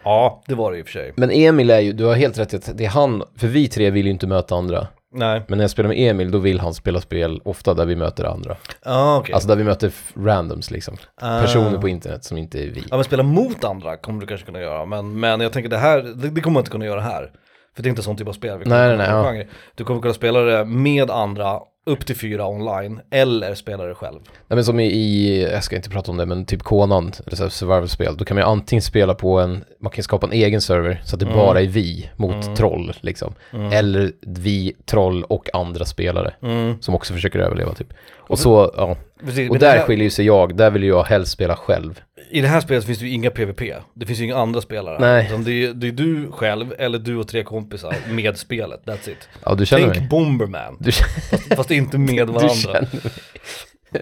[0.05, 1.13] Ja, det var det i och för sig.
[1.17, 3.69] Men Emil är ju, du har helt rätt i att det är han, för vi
[3.69, 4.87] tre vill ju inte möta andra.
[5.15, 5.43] Nej.
[5.49, 8.25] Men när jag spelar med Emil, då vill han spela spel ofta där vi möter
[8.25, 8.57] andra.
[8.85, 9.33] Ja, okej.
[9.33, 10.97] Alltså där vi möter randoms liksom.
[11.21, 11.41] Ah.
[11.41, 12.85] Personer på internet som inte är vi.
[12.91, 15.79] Ja men spela mot andra kommer du kanske kunna göra, men, men jag tänker det
[15.79, 17.31] här, det, det kommer man inte kunna göra här.
[17.77, 19.47] För det är inte sån typ av spel vi Nej, nej, nej, genre.
[19.75, 24.19] Du kommer kunna spela det med andra upp till fyra online, eller spela det själv.
[24.25, 27.37] Nej men som i, i, jag ska inte prata om det, men typ Conan, eller
[27.37, 30.61] så survival-spel, då kan man ju antingen spela på en, man kan skapa en egen
[30.61, 31.39] server så att det Mm.
[31.39, 32.57] bara är vi mot Mm.
[32.57, 33.35] troll liksom.
[33.53, 33.73] Mm.
[33.73, 36.75] Eller vi, troll och andra spelare Mm.
[36.83, 37.93] som också försöker överleva typ.
[38.27, 38.97] Och så, ja.
[39.25, 42.01] Precis, Och där här, skiljer sig jag, där vill jag helst spela själv.
[42.31, 43.63] I det här spelet finns det ju inga PVP,
[43.95, 44.97] det finns ju inga andra spelare.
[45.01, 45.27] Nej.
[45.27, 49.11] Utan det, är, det är du själv, eller du och tre kompisar med spelet, that's
[49.11, 49.29] it.
[49.45, 50.09] Ja, du känner Tänk mig.
[50.09, 52.49] Bomberman, Du, känner- fast inte med du varandra.
[52.55, 53.13] känner mig.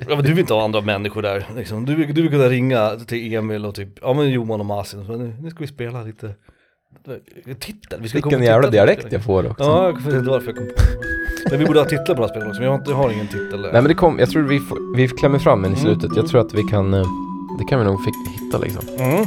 [0.09, 1.85] Ja men du vill inte ha andra människor där liksom.
[1.87, 5.07] du, du vill kunna ringa till Emil och typ, ja men Johan och Martin och
[5.07, 6.35] så, nu, nu ska vi spela lite
[7.61, 9.65] Titel, vi ska komma Vilken på jävla dialekt jag får också.
[9.65, 11.22] Ja, jag vet inte varför jag kom på det.
[11.51, 12.97] Men vi borde ha titlar på det här spelet också, men jag har, inte, jag
[12.97, 15.73] har ingen titel Nej men det kom, jag tror vi, får, vi klämmer fram en
[15.73, 15.81] i Mm.
[15.85, 16.17] slutet.
[16.17, 17.07] Jag tror att vi kan, eh,
[17.59, 18.01] det kan vi nog
[18.41, 18.83] hitta liksom.
[18.99, 19.25] mm.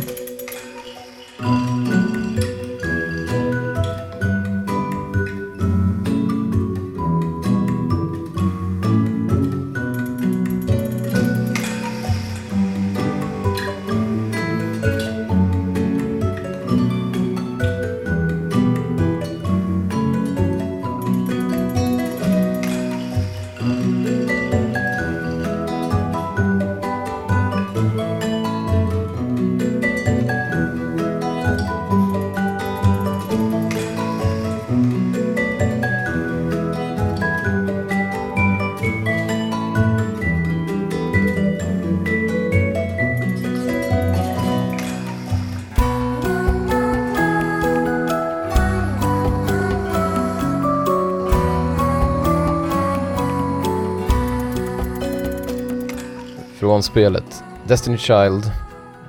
[56.65, 58.51] Från spelet Destiny Child,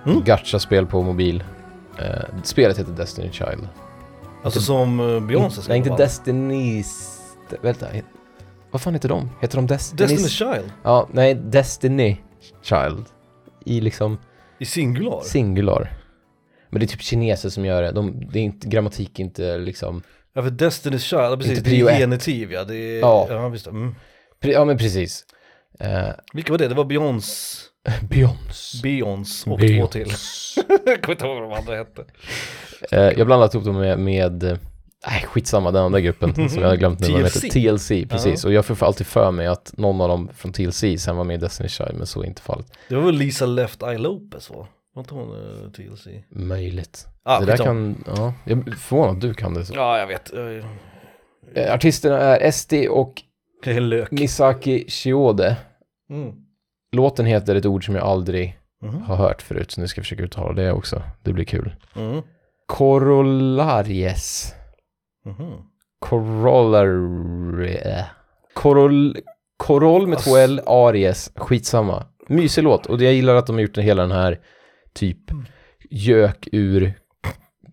[0.07, 0.25] Mm.
[0.25, 1.45] gacha-spel på mobil.
[1.99, 3.69] Eh, spelet heter Destiny Child.
[4.43, 5.91] Alltså som uh, Beyoncé ska Nej, inte.
[6.05, 7.19] Destiny's...
[7.63, 7.87] Vänta,
[8.71, 9.31] vad fan heter de?
[9.41, 10.07] Heter de Destiny's?
[10.07, 12.17] Destiny's Child, Ja, nej, Destiny
[12.63, 13.05] Child.
[13.65, 14.19] I liksom
[14.59, 15.21] i singular.
[15.21, 15.93] singular.
[16.71, 17.93] Men det är typ kineser som gör det.
[17.93, 20.03] De, det är inte, grammatik inte liksom...
[20.33, 23.27] ja för Destiny's Child, precis, det är genitiv ja, det är, Ja.
[23.31, 23.67] ja visst.
[23.67, 23.95] Mm.
[24.41, 25.25] Ja men precis.
[25.81, 26.69] Eh, Vilka var det?
[26.69, 27.63] Det var Beyoncé,
[28.11, 28.79] Beyoncé.
[28.83, 29.81] Beyoncé och Beyoncé.
[29.81, 30.13] två till.
[30.87, 32.05] jag kommer inte ihåg vad de andra hette.
[32.93, 34.59] Eh, jag blandat ihop dem med, med eh,
[35.07, 37.45] nej skitsamma, den andra gruppen som jag hade glömt nu vad TLC.
[37.45, 37.49] heter.
[37.79, 38.45] TLC, precis.
[38.45, 41.35] Och jag får alltid för mig att någon av dem från TLC sen var med
[41.35, 42.67] i Destiny Child, men så är inte fallet.
[42.89, 44.67] Det var väl Lisa Left Eye Lopez va?
[44.95, 46.07] Var inte hon uh, TLC?
[46.31, 47.07] Möjligt.
[47.23, 47.95] Ah, det där skitsamma.
[47.95, 49.75] kan, ja, jag är förvånad att du kan det så.
[49.77, 50.33] Ja, jag vet.
[51.55, 53.23] Eh, artisterna är SD och
[53.65, 54.11] lök.
[54.11, 55.57] Misaki Shiode.
[56.11, 56.33] Mm.
[56.93, 59.03] Låten heter ett ord som jag aldrig Mhm.
[59.03, 61.03] har hört förut, så nu ska jag försöka uttala det också.
[61.23, 61.75] Det blir kul.
[61.97, 62.23] Mm.
[62.67, 64.55] Corollaries.
[65.25, 65.53] Mhm.
[65.99, 67.79] Corollary.
[68.55, 69.17] Coroll,
[69.57, 72.07] Coroll med två L, Aries, skitsamma.
[72.29, 74.41] Mysig låt och jag gillar att de har gjort hela den här
[74.95, 75.19] typ
[75.91, 76.95] gök ur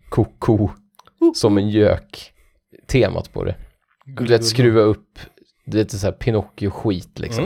[0.09, 0.69] koko
[1.35, 2.31] som en gök
[2.87, 3.55] temat på det.
[4.05, 5.19] Du vet skruva upp,
[5.65, 7.43] det är lite så här Pinocchio-skit liksom.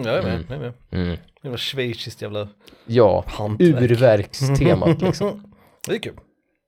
[0.00, 0.32] Mm, jag är med.
[0.34, 0.44] Mm.
[0.48, 1.02] Jag är med.
[1.06, 1.16] Mm.
[1.42, 2.48] Det var schweiziskt jävla
[2.86, 3.80] Ja, hantverk.
[3.90, 5.52] urverkstemat liksom.
[5.86, 6.16] Det är kul.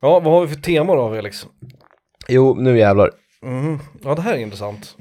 [0.00, 1.46] Ja, vad har vi för tema då Felix?
[2.28, 3.10] Jo, nu jävlar.
[3.42, 3.78] Mm.
[4.04, 4.96] Ja, det här är intressant.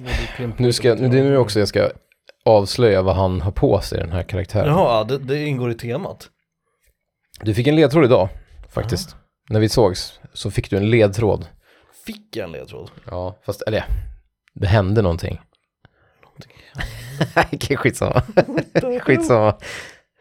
[0.57, 1.89] Nu ska, nu, det är nu också jag ska
[2.45, 4.67] avslöja vad han har på sig, den här karaktären.
[4.67, 6.29] Jaha, det, det ingår i temat.
[7.41, 8.29] Du fick en ledtråd idag,
[8.69, 9.15] faktiskt.
[9.49, 11.47] När vi sågs så fick du en ledtråd.
[12.05, 12.91] Fick jag en ledtråd?
[13.11, 13.83] Ja, fast, eller
[14.55, 15.39] det hände någonting.
[17.53, 18.21] Okej, skitsamma.
[19.01, 19.55] skitsamma.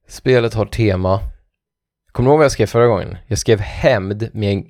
[0.09, 1.21] Spelet har tema.
[2.13, 3.17] Kommer du ihåg vad jag skrev förra gången?
[3.27, 4.65] Jag skrev hämnd med en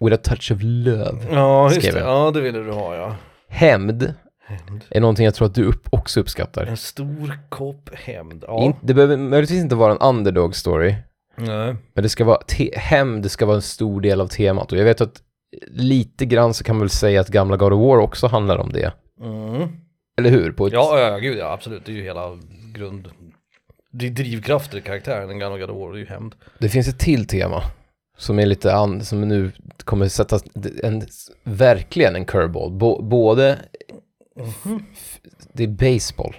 [0.00, 1.18] With a touch of love.
[1.30, 2.00] Ja, just Skrev det.
[2.00, 2.08] jag.
[2.08, 3.16] Ja, det ville du ha ja.
[3.48, 4.14] Hämnd
[4.46, 4.84] Hämnd.
[4.90, 6.66] är någonting jag tror att du upp, också uppskattar.
[6.66, 8.44] En stor kopp hämnd.
[8.46, 8.62] Ja.
[8.62, 10.94] In, det behöver möjligtvis inte vara en underdog story,
[11.36, 11.76] Nej.
[11.94, 14.72] men det ska vara, te, hämnd ska vara en stor del av temat.
[14.72, 15.22] Och jag vet att
[15.68, 18.72] lite grann så kan man väl säga att gamla God of War också handlar om
[18.72, 18.92] det.
[19.22, 19.68] Mm.
[20.18, 20.52] Eller hur?
[20.52, 21.84] På ett, Ja, ja, gud ja, absolut.
[21.84, 22.38] Det är ju hela
[22.74, 23.08] grund...
[23.90, 26.34] Det är drivkrafter i karaktären, den gamla God of War, det är ju hämnd.
[26.58, 27.62] Det finns ett till tema
[28.18, 29.52] som är lite an, som nu
[29.84, 30.38] kommer sätta
[30.82, 31.02] en,
[31.44, 32.70] verkligen en curveball.
[32.70, 33.58] Bo, både,
[34.40, 35.18] f-
[35.52, 36.34] det är baseball.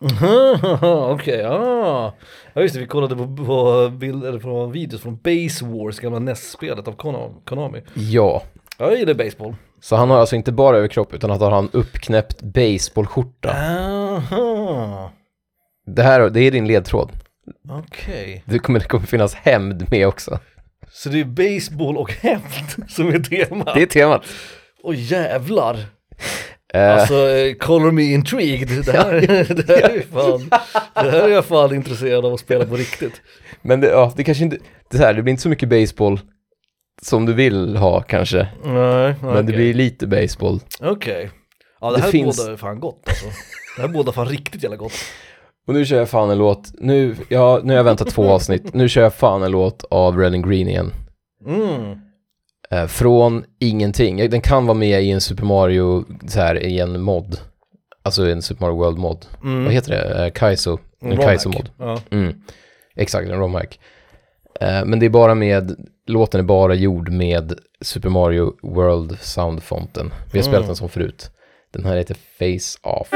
[1.14, 2.14] Okej, ja.
[2.54, 6.88] Ja just det, vi kollade på, på bilder, på videos från Base Wars, gamla NES-spelet
[6.88, 8.42] av Konami- Ja,
[8.78, 9.54] jag gillar baseball.
[9.88, 13.50] Så han har alltså inte bara överkropp utan att han har en uppknäppt baseballskjorta.
[13.50, 15.12] Aha,
[15.86, 17.12] Det här, det är din ledtråd.
[17.70, 18.42] okej.
[18.46, 20.38] Det kommer, det kommer finnas hämnd med också.
[20.90, 23.74] Så det är baseball och hämnd som är tema?
[23.74, 24.22] Det är temat.
[24.82, 25.78] Åh jävlar!
[26.74, 28.68] Eh, Alltså, eh, color me intrigued.
[28.84, 29.12] Det här,
[29.54, 30.48] det, här är fan,
[31.04, 33.20] det här är jag fan intresserad av att spela på riktigt.
[33.62, 34.56] men det, ja, det kanske inte,
[34.90, 36.20] det, här, det blir inte så mycket baseball
[37.02, 38.48] som du vill ha kanske.
[38.64, 40.60] Nej, Men det blir lite baseball.
[40.80, 41.30] Okej.
[41.80, 43.26] Ja, det, Det här finns- bådar fan gott alltså.
[43.76, 44.92] Det här bådar fan riktigt jävla gott.
[45.68, 48.74] Och nu kör jag fan en låt, nu, ja, nu har jag väntat två avsnitt,
[48.74, 50.92] nu kör jag fan en låt av Red and Green igen.
[51.46, 51.98] Mm.
[52.70, 57.00] Eh, från ingenting, den kan vara med i en Super Mario, så här, i en
[57.00, 57.40] mod.
[58.02, 59.26] Alltså en Super Mario World mod.
[59.42, 59.64] Mm.
[59.64, 60.24] Vad heter det?
[60.26, 60.78] Eh, Kaizo.
[61.02, 61.24] En Romac.
[61.24, 61.70] Kaizo-mod.
[61.78, 61.98] Ja.
[62.10, 62.34] Mm.
[62.96, 63.80] Exakt, en romhack.
[64.60, 70.12] Eh, men det är bara med, låten är bara gjord med Super Mario World soundfonten.
[70.32, 70.66] Vi har spelat Mm.
[70.66, 71.30] den som förut.
[71.72, 73.08] Den här heter Face Off.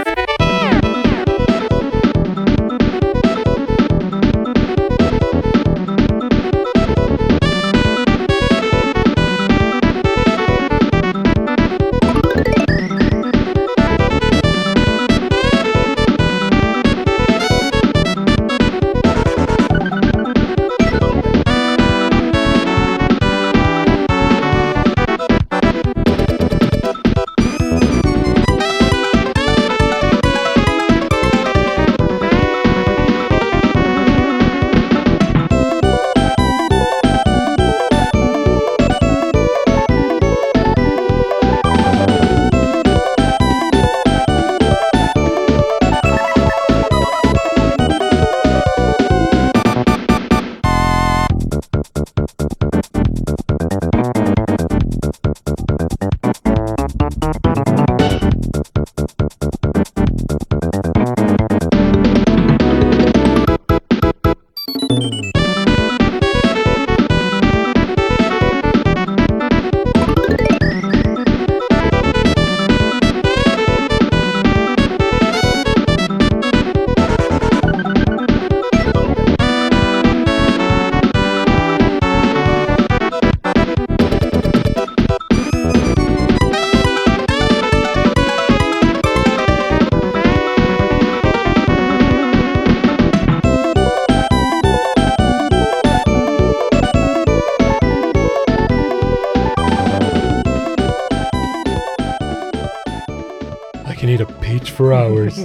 [104.92, 105.34] Hours.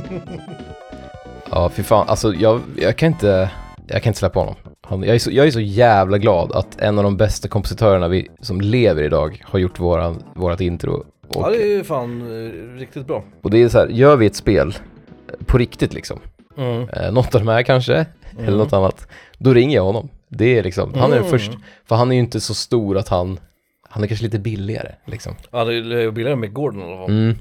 [1.51, 2.09] Ja, fy fan.
[2.09, 3.49] Alltså jag, jag kan inte,
[3.87, 4.55] jag kan inte släppa honom.
[4.81, 8.07] Han, jag, är så, jag är så jävla glad att en av de bästa kompositörerna
[8.07, 10.93] vi, som lever idag har gjort våran, vårat intro.
[11.27, 13.23] Och, ja, det är ju fan eh, riktigt bra.
[13.41, 14.67] och det är så här, gör vi ett spel
[15.27, 16.19] eh, på riktigt liksom,
[16.57, 16.89] Mm.
[16.89, 18.05] eh, något av de här kanske,
[18.39, 20.09] eller något annat, då ringer jag honom.
[20.29, 21.31] Det är liksom, han är den Mm.
[21.31, 21.51] först,
[21.85, 23.39] för han är ju inte så stor att han,
[23.89, 25.35] han är kanske lite billigare liksom.
[25.51, 27.09] Ja, det är billigare med Gordon i alla fall.
[27.09, 27.35] Mm.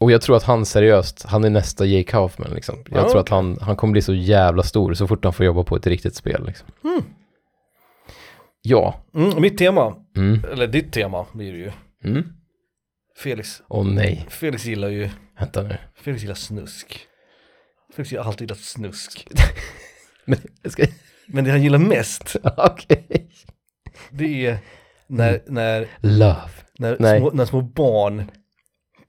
[0.00, 2.78] Och jag tror att han seriöst, han är nästa Jake Kaufman liksom.
[2.90, 5.46] Jag Ja, tror att han, han kommer bli så jävla stor så fort han får
[5.46, 6.68] jobba på ett riktigt spel liksom.
[6.84, 7.02] Mm.
[8.62, 9.00] Ja.
[9.14, 10.40] Mm, mitt tema, Mm.
[10.52, 11.70] eller ditt tema blir det ju.
[12.04, 12.24] Mm.
[13.18, 13.62] Felix.
[13.68, 15.08] Åh nej, Felix gillar ju,
[15.40, 15.76] vänta nu.
[15.94, 17.00] Felix gillar snusk.
[17.96, 19.28] Felix har alltid gillat snusk.
[20.24, 20.84] Men, ska...
[21.26, 23.28] Men det han gillar mest, Okej.
[24.10, 24.58] det är
[25.06, 26.50] när, när, Love.
[26.78, 27.18] när, Nej.
[27.20, 28.30] små, när små barn,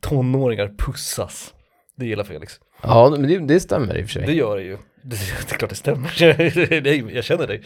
[0.02, 1.54] tonåringar pussas.
[1.98, 2.54] Det gillar Felix.
[2.84, 4.38] Ja, men det, det stämmer i och för Det sig.
[4.38, 4.78] gör det ju.
[5.04, 5.16] Det,
[5.48, 6.14] det är klart det stämmer.
[7.16, 7.62] Jag känner dig.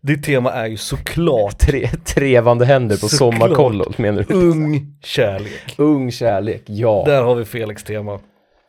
[0.00, 3.34] Ditt tema är ju såklart Tre, trevande händer på Såklart.
[3.40, 4.34] sommarkollon menar du?
[4.34, 5.74] ung kärlek.
[5.78, 7.02] Ung kärlek, ja.
[7.06, 8.20] Där har vi Felix tema.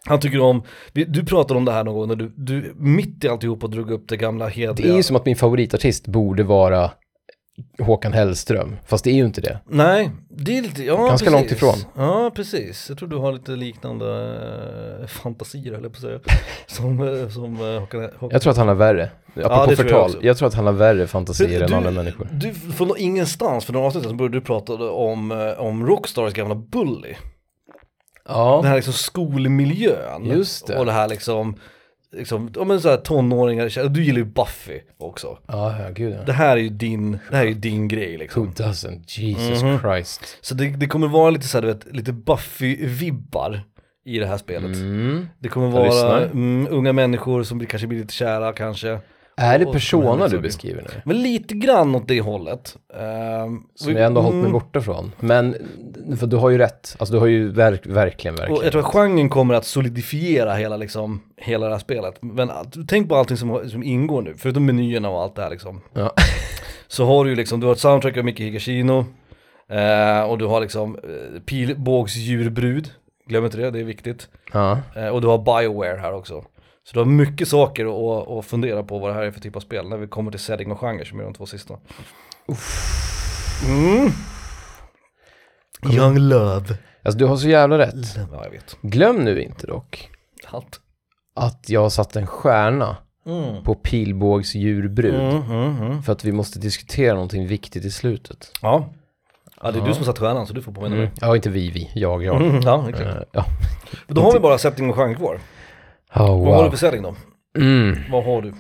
[0.06, 3.28] Han tycker om, du pratade om det här någon gång när du, du mitt i
[3.28, 4.91] alltihop och drog upp det gamla Det hedliga.
[4.93, 6.91] är ju som att min favoritartist borde vara
[7.80, 8.76] Håkan Hellström.
[8.86, 9.60] Fast det är ju inte det.
[9.66, 11.32] Nej, det är lite, ja Ganska precis.
[11.32, 11.76] långt ifrån.
[11.96, 12.89] Ja, precis.
[12.89, 14.08] Jag tror du har lite liknande
[15.02, 16.20] eh, fantasier, eller på att säga.
[16.68, 18.30] Som, eh, som eh, Håkan, Håkan.
[18.32, 19.10] Jag tror att han har värre.
[19.36, 20.26] Apropå det tror jag förtal.
[20.26, 22.28] Jag, tror att han har värre fantasier än du, andra människor.
[22.32, 26.56] Du, från ingenstans, för några avsnitt sedan började du prata om, eh, om Rockstars gamla
[26.56, 27.16] Bully.
[28.28, 28.60] Ja.
[28.62, 30.26] Den här liksom skolmiljön.
[30.26, 30.78] Just det.
[30.78, 31.56] Och det här liksom,
[32.13, 35.38] liksom ja men så här tonåringar, du gillar ju Buffy också.
[35.47, 36.23] Ja, ja, gud ja.
[36.26, 38.54] Det här är ju din, det här är ju din grej Who liksom.
[38.54, 39.19] doesn't?
[39.19, 39.80] Jesus Mhm.
[39.80, 40.38] Christ.
[40.41, 43.60] Så det, det kommer vara lite så här, du vet, lite Buffy-vibbar
[44.06, 44.76] i det här spelet.
[44.76, 45.28] Mm.
[45.39, 48.99] Det kommer vara mm, unga människor som kanske blir lite kära kanske.
[49.38, 51.02] Är det Persona du beskriver nu?
[51.06, 52.78] Men lite grann åt det hållet.
[53.00, 55.12] Ehm, Som jag ändå har hållit mig mm, borta från.
[55.19, 55.56] Men,
[56.19, 56.96] för du har ju rätt.
[57.00, 60.54] Alltså du har ju verk, verkligen, verkligen Och jag tror att genren kommer att solidifiera
[60.54, 62.15] hela, liksom, hela det här spelet.
[62.22, 65.50] Men att- tänk på allting som, som ingår nu, förutom menyerna och allt det här
[65.50, 65.82] liksom.
[65.93, 66.13] Ja.
[66.88, 69.06] Så har du ju liksom, du har ett soundtrack av Miki Higashino.
[69.69, 72.89] Eh, och du har liksom eh, pilbågsdjurbrud.
[73.28, 74.28] Glöm inte det, det är viktigt.
[74.54, 74.78] Ja.
[74.96, 76.43] Eh, och du har Bioware här också.
[76.86, 79.56] Så du har mycket saker att, att fundera på vad det här är för typ
[79.56, 81.74] av spel när vi kommer till setting och genre som är de två sista.
[83.67, 84.12] Mm.
[85.93, 86.78] Young Love.
[87.04, 88.15] Alltså du har så jävla rätt.
[88.32, 88.78] Ja, jag vet.
[88.82, 90.10] Glöm nu inte dock
[90.52, 90.80] Allt.
[91.36, 93.63] att jag har satt en stjärna Mm.
[93.63, 95.15] på pilbågsdjurbrud.
[95.15, 96.04] Mm, mm, mm.
[96.04, 98.52] För att vi måste diskutera någonting viktigt i slutet.
[98.62, 98.89] Ja.
[99.62, 99.88] Ja, det är Ja.
[99.88, 101.12] du som satt stjärnan så du får påminna mig.
[101.22, 101.91] Ja, inte vi, vi.
[101.96, 102.41] Jag, jag.
[102.41, 103.15] Mm, ja, det är klart.
[103.17, 103.46] Eh, ja.
[104.08, 105.39] Då har vi bara setting och genre kvar.
[106.15, 106.69] Oh, Vad har du wow.
[106.69, 107.15] för setting då?
[107.58, 107.97] Mm.
[108.12, 108.54] Vad har du?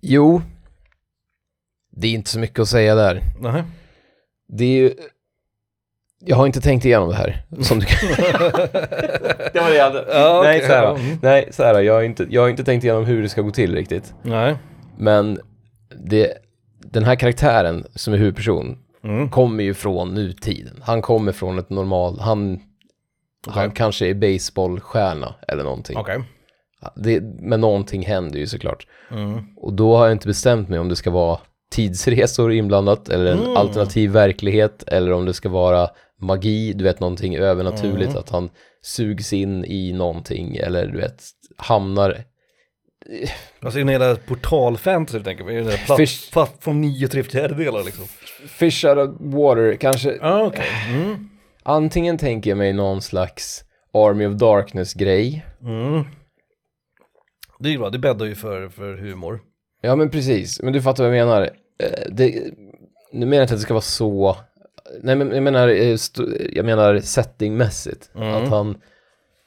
[0.00, 0.42] Jo,
[1.96, 3.22] det är inte så mycket att säga där.
[3.40, 3.62] Nej.
[4.48, 4.94] Det är ju...
[6.24, 8.08] Jag har inte tänkt igenom det här, som du kan...
[9.52, 10.04] det var det jag hade.
[10.12, 11.18] Ja, Nej, så här, mm.
[11.22, 13.50] Nej, så här, jag har, inte, jag har inte tänkt igenom hur det ska gå
[13.50, 14.14] till riktigt.
[14.22, 14.56] Nej.
[14.98, 15.38] Men
[16.04, 16.32] det,
[16.78, 19.30] den här karaktären som är huvudperson Mm.
[19.30, 20.82] kommer ju från nutiden.
[20.82, 22.60] Han kommer från ett normal, han,
[23.46, 23.76] han Okej.
[23.76, 25.96] kanske är baseballstjärna eller någonting.
[25.96, 26.22] Okej.
[26.96, 28.86] Det, men någonting händer ju såklart.
[29.10, 29.40] Mm.
[29.56, 31.38] Och då har jag inte bestämt mig om det ska vara
[31.72, 33.56] tidsresor inblandat eller en Mm.
[33.56, 35.88] alternativ verklighet eller om det ska vara
[36.20, 38.18] magi, du vet någonting övernaturligt, Mm.
[38.18, 38.50] att han
[38.82, 41.22] sugs in i någonting eller du vet
[41.56, 42.24] hamnar
[43.62, 45.50] Alltså är det hela portalfantasy du tänker på?
[45.50, 48.04] Är det där platt, Fish- plattform 9 tre fjärdedelar liksom?
[48.48, 50.66] fish out of water, kanske Ja, okej.
[50.88, 51.28] Mm.
[51.62, 55.46] Antingen tänker jag mig någon slags Army of Darkness-grej.
[55.62, 56.04] Mm.
[57.58, 59.40] Det är ju bra, det bäddar ju för, för humor.
[59.82, 61.42] Ja men precis, men du fattar vad jag menar.
[61.82, 62.52] Eh, Det,
[63.12, 64.36] nu menar jag inte att det ska vara så,
[65.02, 65.96] nej men jag menar, eh,
[66.52, 68.10] jag menar settingmässigt.
[68.14, 68.34] Mm.
[68.34, 68.80] Att han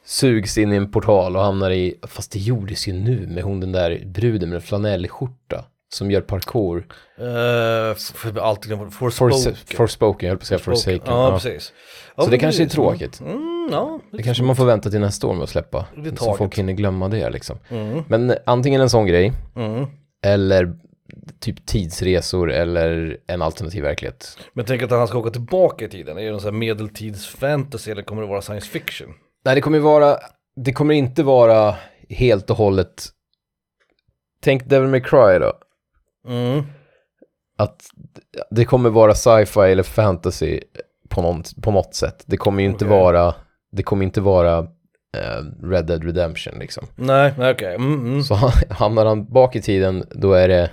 [0.06, 3.60] sugs in i en portal och hamnar i, fast det gjordes ju nu med hon
[3.60, 6.78] den där bruden med en flanellskjorta som gör parkour.
[7.20, 10.28] Uh, för alltid glömma Forspoken, Forspoken.
[10.28, 11.02] Jag höll på att säga Forsaken.
[11.06, 11.32] Ja, Ja.
[11.40, 11.74] precis.
[12.16, 13.20] Ja, Så det kanske är det- tråkigt.
[13.22, 15.86] Mm, ja, Det kanske man får vänta till nästa år med att släppa.
[15.96, 17.58] Det är Så folk hinner glömma det liksom.
[17.70, 19.86] Mm, Men antingen en sån grej, mm.
[20.26, 20.74] eller
[21.40, 24.38] typ tidsresor eller en alternativ verklighet.
[24.54, 27.92] Men tänk att han ska åka tillbaka i tiden, är det någon sån här medeltidsfantasy
[27.92, 29.14] eller kommer det vara science fiction?
[29.46, 30.18] Nej, det kommer vara,
[30.56, 31.76] det kommer inte vara
[32.10, 33.06] helt och hållet,
[34.42, 35.54] tänk Devil May Cry då,
[36.28, 36.64] Mm.
[37.58, 37.82] att
[38.52, 40.60] det kommer vara sci-fi eller fantasy
[41.10, 42.24] på, någon, på något sätt.
[42.26, 42.98] Det kommer ju inte Okej.
[42.98, 43.36] vara,
[43.72, 44.58] det kommer inte vara
[45.18, 46.88] eh, Red Dead Redemption liksom.
[46.96, 47.76] Nej, okej.
[47.76, 48.24] Mm, mm.
[48.24, 48.36] Så
[48.70, 50.70] hamnar han bak i tiden, då är det,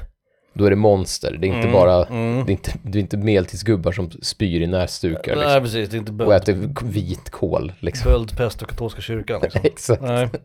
[0.54, 1.36] då är det monster.
[1.40, 2.46] Det är inte Mm, bara, mm.
[2.46, 5.52] det är inte, det är inte medeltidsgubbar som spyr i närstukar liksom.
[5.52, 8.12] Nej, precis, det är inte Och böld, äter vit kål liksom.
[8.12, 9.60] böld pest och katolska kyrkan liksom.
[9.64, 10.02] Exakt.
[10.02, 10.28] Nej.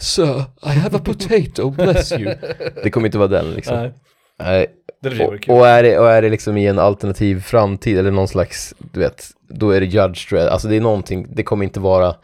[0.00, 2.34] Sir, I have a potato, bless you.
[2.82, 3.76] Det kommer inte vara den liksom.
[3.76, 3.92] Nej,
[4.38, 4.66] Nej.
[5.00, 8.28] det Och, och, är det, och är det liksom i en alternativ framtid eller någon
[8.28, 10.48] slags, du vet, då är det Judge Dredd.
[10.48, 12.14] Alltså det är någonting, det kommer inte vara,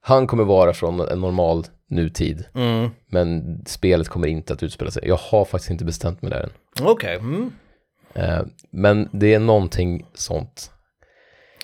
[0.00, 2.44] han kommer vara från en normal nutid.
[2.54, 2.90] Mm.
[3.10, 5.02] Men spelet kommer inte att utspela sig.
[5.06, 6.50] Jag har faktiskt inte bestämt mig där än.
[6.86, 7.52] Okej, mm.
[8.14, 8.40] Eh,
[8.70, 10.70] men det är någonting sånt.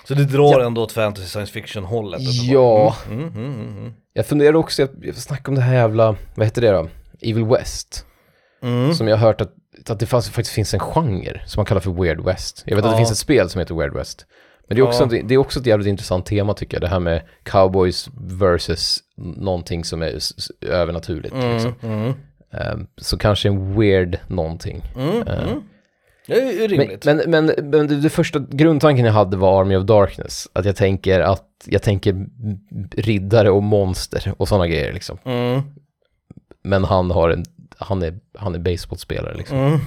[0.07, 2.21] Så det drar ändå åt fantasy science fiction hållet?
[2.21, 2.95] Ja.
[3.09, 3.93] Mm, mm, mm, mm.
[4.13, 6.89] Jag funderade också, jag, jag snackade om det här jävla, vad heter det då?
[7.21, 8.05] Evil West.
[8.63, 8.93] Mm.
[8.93, 9.53] Som jag har hört att,
[9.89, 12.63] att det fanns, faktiskt finns en genre som man kallar för Weird West.
[12.65, 12.91] Jag vet att Ja.
[12.91, 14.25] det finns ett spel som heter Weird West.
[14.67, 15.21] Men det är, också, Ja.
[15.25, 16.81] det är också ett jävligt intressant tema tycker jag.
[16.81, 18.99] Det här med cowboys versus
[19.37, 20.19] någonting som är
[20.61, 21.35] övernaturligt.
[21.35, 21.73] Liksom.
[21.81, 22.13] Mm, mm.
[22.53, 24.83] Eh, så kanske en weird någonting.
[24.97, 25.63] Mm, mm.
[26.29, 27.05] Det är Men, rimligt.
[27.05, 30.47] men, men, men det, det första grundtanken jag hade var Army of Darkness.
[30.53, 32.25] Att jag tänker att jag tänker
[32.91, 35.17] riddare och monster och sådana grejer liksom.
[35.23, 35.61] Mm.
[36.63, 37.45] Men han har en,
[37.77, 39.57] han är, han är baseballspelare liksom.
[39.57, 39.79] Mm.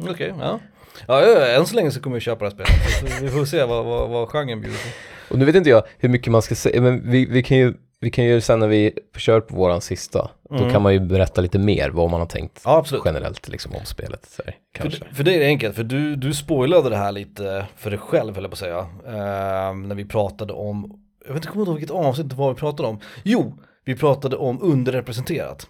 [0.10, 0.60] Okej, ja.
[1.06, 3.22] Ja, ja, än så länge så kommer jag köpa det här spelet.
[3.22, 4.88] Vi får se vad, vad, vad genren bjuder på.
[5.34, 7.74] Och nu vet inte jag hur mycket man ska säga, men vi, vi kan ju
[8.00, 11.40] vi kan ju sen när vi kör på våran sista, då kan man ju berätta
[11.40, 13.02] lite mer vad man har tänkt Ja, absolut.
[13.04, 14.26] generellt liksom om spelet.
[14.26, 15.04] Så här, kanske.
[15.04, 18.34] För, för det är enkelt, för du, du spoilade det här lite för dig själv,
[18.34, 18.78] höll jag på att säga.
[19.06, 22.60] Ehm, när vi pratade om, jag vet inte kommer ihåg vilket avsnitt det var vi
[22.60, 23.00] pratade om.
[23.22, 25.66] Jo, vi pratade om underrepresenterat.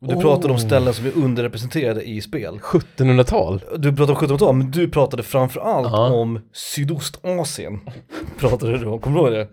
[0.00, 0.20] Du Oh.
[0.22, 2.58] pratade om ställen som är underrepresenterade i spel.
[2.62, 3.62] 1700-tal?
[3.76, 6.10] Du pratade om 1700-tal, men du pratade framförallt Ja.
[6.12, 7.80] om Sydostasien.
[8.38, 9.48] pratade du om, kommer du ihåg det?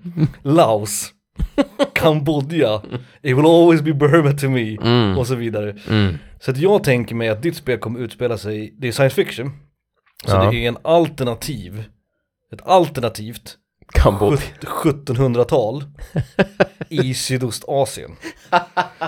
[0.49, 1.11] Laos,
[1.93, 2.81] Kambodja,
[3.21, 5.17] It will always be Burma to me, Mm.
[5.17, 5.75] och så vidare.
[5.89, 6.17] Mm.
[6.39, 9.51] Så att jag tänker mig att ditt spel kommer utspela sig, det är science fiction,
[10.25, 10.51] så Ja.
[10.51, 11.83] det är en alternativ,
[12.53, 13.57] ett alternativt
[13.93, 14.39] Kambodja.
[14.61, 15.83] 1700-tal
[16.89, 18.11] i Sydostasien.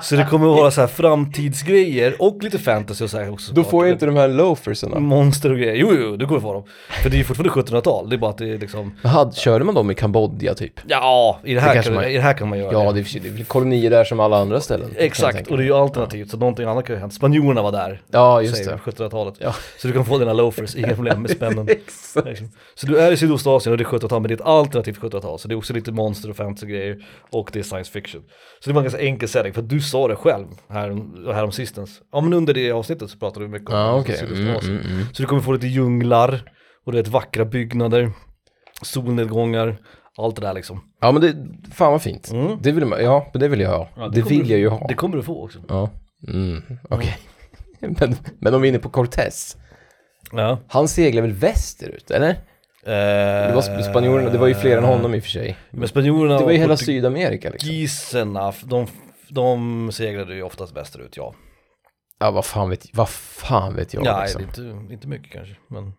[0.02, 3.54] Så det kommer vara så här framtidsgrejer och lite fantasy och så här också.
[3.54, 5.00] Då får jag inte de här loafersarna.
[5.00, 6.64] Monster och grejer, jo jo, du kommer få dem.
[7.04, 9.66] För det är ju fortfarande 1700-tal, det är bara att det är liksom Jaha, körde
[9.66, 10.74] man dem i Kambodja typ?
[10.88, 13.02] Ja, i det här, kanske kan, man- i det här kan man göra Ja, det.
[13.02, 14.90] det är, det är kolonier där som alla andra ställen.
[14.98, 17.14] Exakt, och det är ju alternativt, så någonting annat kan ju ha hänt.
[17.14, 18.80] Spanjorerna var där, Ja, just säger det.
[18.86, 19.34] vi, 1700-talet.
[19.40, 19.56] Ja.
[19.82, 21.68] Så du kan få dina loafers, inga problem med spännen.
[21.72, 22.42] Exakt.
[22.76, 25.40] Så du är i Sydostasien och det är 1700-tal, men det är ett alternativt 1700-tal.
[25.40, 28.22] Så det är också lite monster och fantasy-grejer och det är science fiction.
[28.60, 30.98] Så det var en ganska enkel setting, för du sa det själv här,
[31.34, 32.02] här om sistens.
[32.12, 34.18] Ja men under det avsnittet så pratade du mycket om okej.
[34.18, 34.76] Sydostasien.
[34.76, 35.06] Mm, mm, mm.
[35.14, 36.52] Så du kommer få lite djunglar,
[36.86, 38.12] och det är ett vackra byggnader,
[38.82, 39.78] solnedgångar,
[40.18, 40.84] allt det där liksom.
[41.02, 41.36] Ja, men det,
[41.74, 42.32] fan vad fint.
[42.32, 42.58] Mm.
[42.62, 43.90] Det vill man, ja, men det vill jag ha.
[43.96, 44.88] Ja, det kommer vill du- jag ju ha.
[44.88, 45.60] Det kommer du få också.
[45.68, 45.90] Ja,
[46.28, 47.18] mm, okej.
[47.80, 49.58] men, men om vi är inne på Cortés,
[50.32, 50.60] Ja.
[50.68, 52.36] han seglar väl västerut, eller?
[52.86, 55.58] Det var sp- spanjorerna, det var ju fler än honom i och för sig.
[55.72, 57.68] Men spanjorerna Det var ju hela Sydamerika liksom.
[57.68, 58.88] Portugiserna, de,
[59.30, 61.34] de seglade ju oftast västerut, ja.
[62.20, 64.42] Ja, vad fan vet, vad fan vet jag Nej, liksom.
[64.42, 65.94] inte, inte mycket kanske, men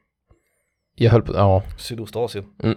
[0.95, 1.63] Jag höll på, ja.
[1.79, 2.45] Sydostasien.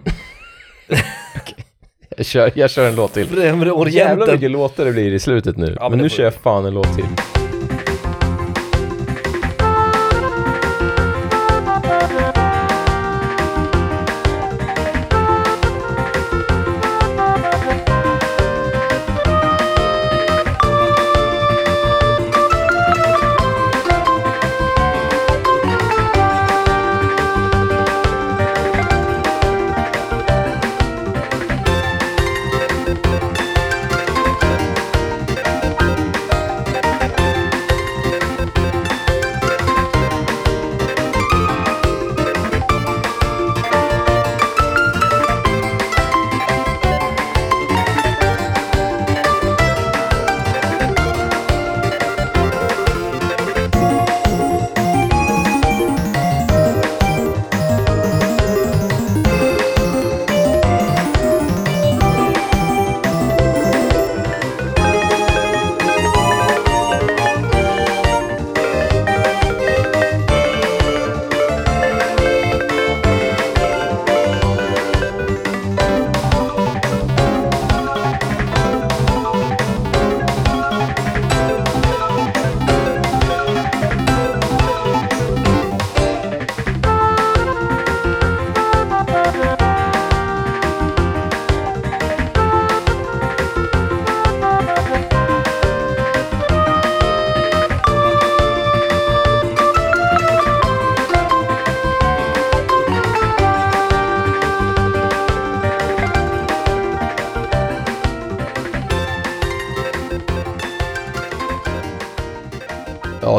[2.18, 3.28] Jag kör, jag kör en låt till.
[3.28, 4.32] Främre Jävlar Orienten.
[4.32, 5.74] vilka låtar det blir i slutet nu.
[5.80, 7.06] Ja, men men nu får kör jag fan en låt till.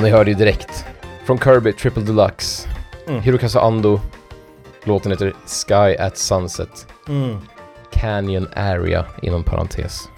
[0.02, 0.84] Ni hörde ju direkt.
[1.24, 2.68] Från Kirby, Triple Deluxe.
[3.08, 3.22] Mm.
[3.22, 4.00] Hirokazu Ando.
[4.84, 6.86] Låten heter Sky at Sunset.
[7.08, 7.36] Mm.
[7.92, 10.08] Canyon Area, inom parentes.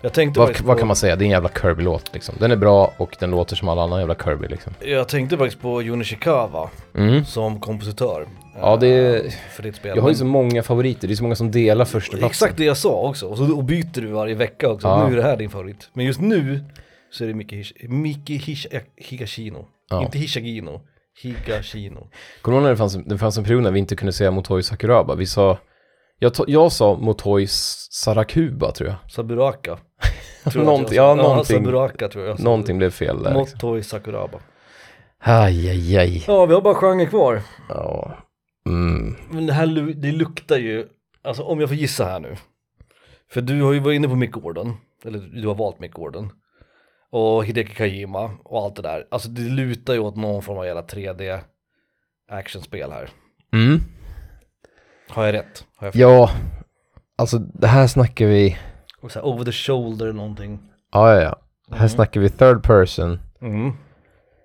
[0.00, 1.16] Jag tänkte Vad, vad på, kan man säga?
[1.16, 2.34] Det är en jävla Kirby-låt liksom.
[2.38, 4.74] Den är bra och den låter som alla andra jävla Kirby liksom.
[4.80, 7.24] Jag tänkte faktiskt på Jun Ishikawa Mm.
[7.24, 8.26] som kompositör.
[8.60, 9.92] Ja, det- eh, För ditt spel.
[9.96, 12.26] Jag har ju så många favoriter, det är så många som delar första platsen.
[12.30, 14.88] Exakt det jag sa också, och så och byter du varje vecka också.
[14.88, 15.06] Ja.
[15.08, 15.90] Nu är det här din favorit.
[15.92, 16.64] Men just nu
[17.12, 19.66] så är det Miki, Hish, Miki Hish, Higashino.
[19.90, 20.02] Ja.
[20.02, 20.80] Inte Hishagino,
[21.22, 22.08] Higashino.
[22.42, 24.30] Kommer du ihåg när det fanns, det fanns en period när vi inte kunde säga
[24.30, 25.14] Motoi Sakuraba?
[25.14, 25.58] Vi sa,
[26.18, 27.46] jag, jag sa Motoi
[27.90, 29.10] Sarakuba tror jag.
[29.10, 29.78] Saburaka.
[30.52, 31.56] tror Någonting- jag ja, någonting.
[31.56, 32.40] Saburaka tror jag.
[32.40, 33.34] Någonting blev fel där.
[33.38, 33.56] Liksom.
[33.68, 34.38] Motoi Sakuraba.
[35.18, 36.24] Aj, aj, aj.
[36.26, 37.42] Ja, vi har bara genre kvar.
[37.68, 38.16] Ja.
[38.66, 39.16] Mm.
[39.30, 40.86] Men det här det luktar ju,
[41.24, 42.36] alltså om jag får gissa här nu.
[43.30, 46.30] För du har ju varit inne på Mick Gordon, eller du har valt Mick Gordon.
[47.12, 49.06] Och Hideki Kojima och allt det där.
[49.10, 51.40] Alltså det lutar ju åt någon form av jävla 3D
[52.30, 53.08] actionspel här.
[53.52, 53.80] Mm.
[55.08, 55.64] Har jag rätt?
[55.76, 55.96] Har jag?
[55.96, 56.30] Ja,
[57.16, 58.58] alltså det här snackar vi,
[59.00, 60.58] Och så här, over the shoulder någonting.
[60.92, 61.38] ja ja ja.
[61.76, 63.72] Här snackar vi third person, Mm.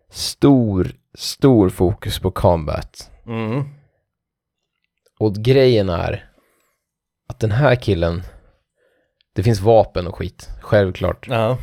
[0.10, 3.12] stor, stor fokus på combat.
[3.26, 3.64] Mm.
[5.20, 6.30] Och grejen är
[7.30, 8.22] att den här killen,
[9.36, 11.28] det finns vapen och skit, självklart.
[11.30, 11.58] Ja.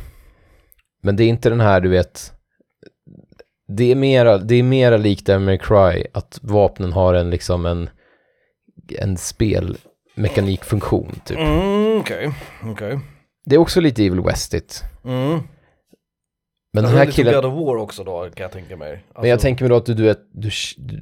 [1.05, 2.33] Men det är inte den här, du vet,
[3.67, 7.89] det är mera, det är mera likt Devil Cry, att vapnen har en liksom en,
[8.99, 11.37] en spelmekanikfunktion typ.
[11.37, 12.31] Mm, okej.
[12.63, 12.99] Okej.
[13.45, 14.83] Det är också lite Evil Westigt.
[15.03, 15.39] Mm.
[16.73, 18.93] Men alltså, den här killen, God of War också då kan jag tänka mig.
[18.93, 20.49] Alltså, men jag tänker mig då att du, du du,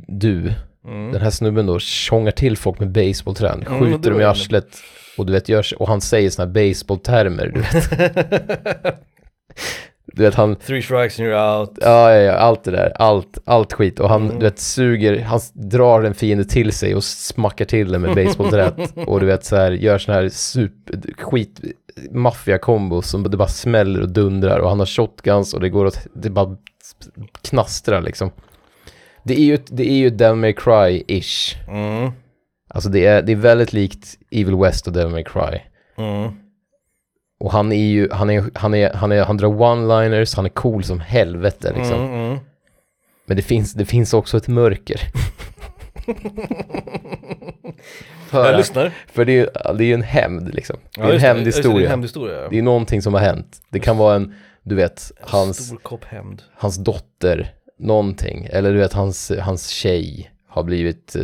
[0.08, 0.54] du
[0.86, 1.12] mm.
[1.12, 4.78] den här snubben då tjongar till folk med baseballträn, det skjuter var dem i arslet
[5.18, 8.96] och du vet, gör, och han säger såna här baseballtermer, du vet.
[10.06, 11.78] du vet, han, Three strikes and you're out.
[11.82, 14.40] ja, ja, ja, allt det där, allt, allt skit och han, Mm.
[14.40, 18.94] du vet, suger, han drar en fiende till sig och smackar till den med baseballträt
[19.08, 21.62] och du vet så här, gör såna här super, skit,
[22.12, 25.86] maffia kombos som det bara smäller och dundrar och han har shotguns och det går
[25.86, 26.58] att, det bara
[27.42, 28.32] knastrar liksom.
[29.24, 31.56] Det är ju, det är ju Devil May Cry-ish.
[31.70, 32.12] Mm.
[32.70, 35.60] Alltså det är, det är väldigt likt Evil West och Devil May Cry.
[35.98, 36.32] Mm.
[37.40, 40.50] Och han är ju, han är, han är, han är, han drar one-liners, han är
[40.50, 42.00] cool som helvete liksom.
[42.02, 42.40] Mm, mm.
[43.26, 45.00] Men det finns, det finns också ett mörker.
[48.28, 48.92] för, Jag lyssnar.
[49.08, 50.76] för det är ju det är en hämnd liksom.
[50.96, 51.28] Det är Ja, en just det.
[51.28, 51.90] Är hämndhistoria.
[51.90, 52.42] hämndhistoria.
[52.42, 52.48] ja.
[52.50, 53.62] Det är någonting som har hänt.
[53.70, 55.74] Det kan vara en, du vet, hans,
[56.56, 58.48] hans dotter, någonting.
[58.52, 61.22] Eller du vet, hans, hans tjej har blivit eh,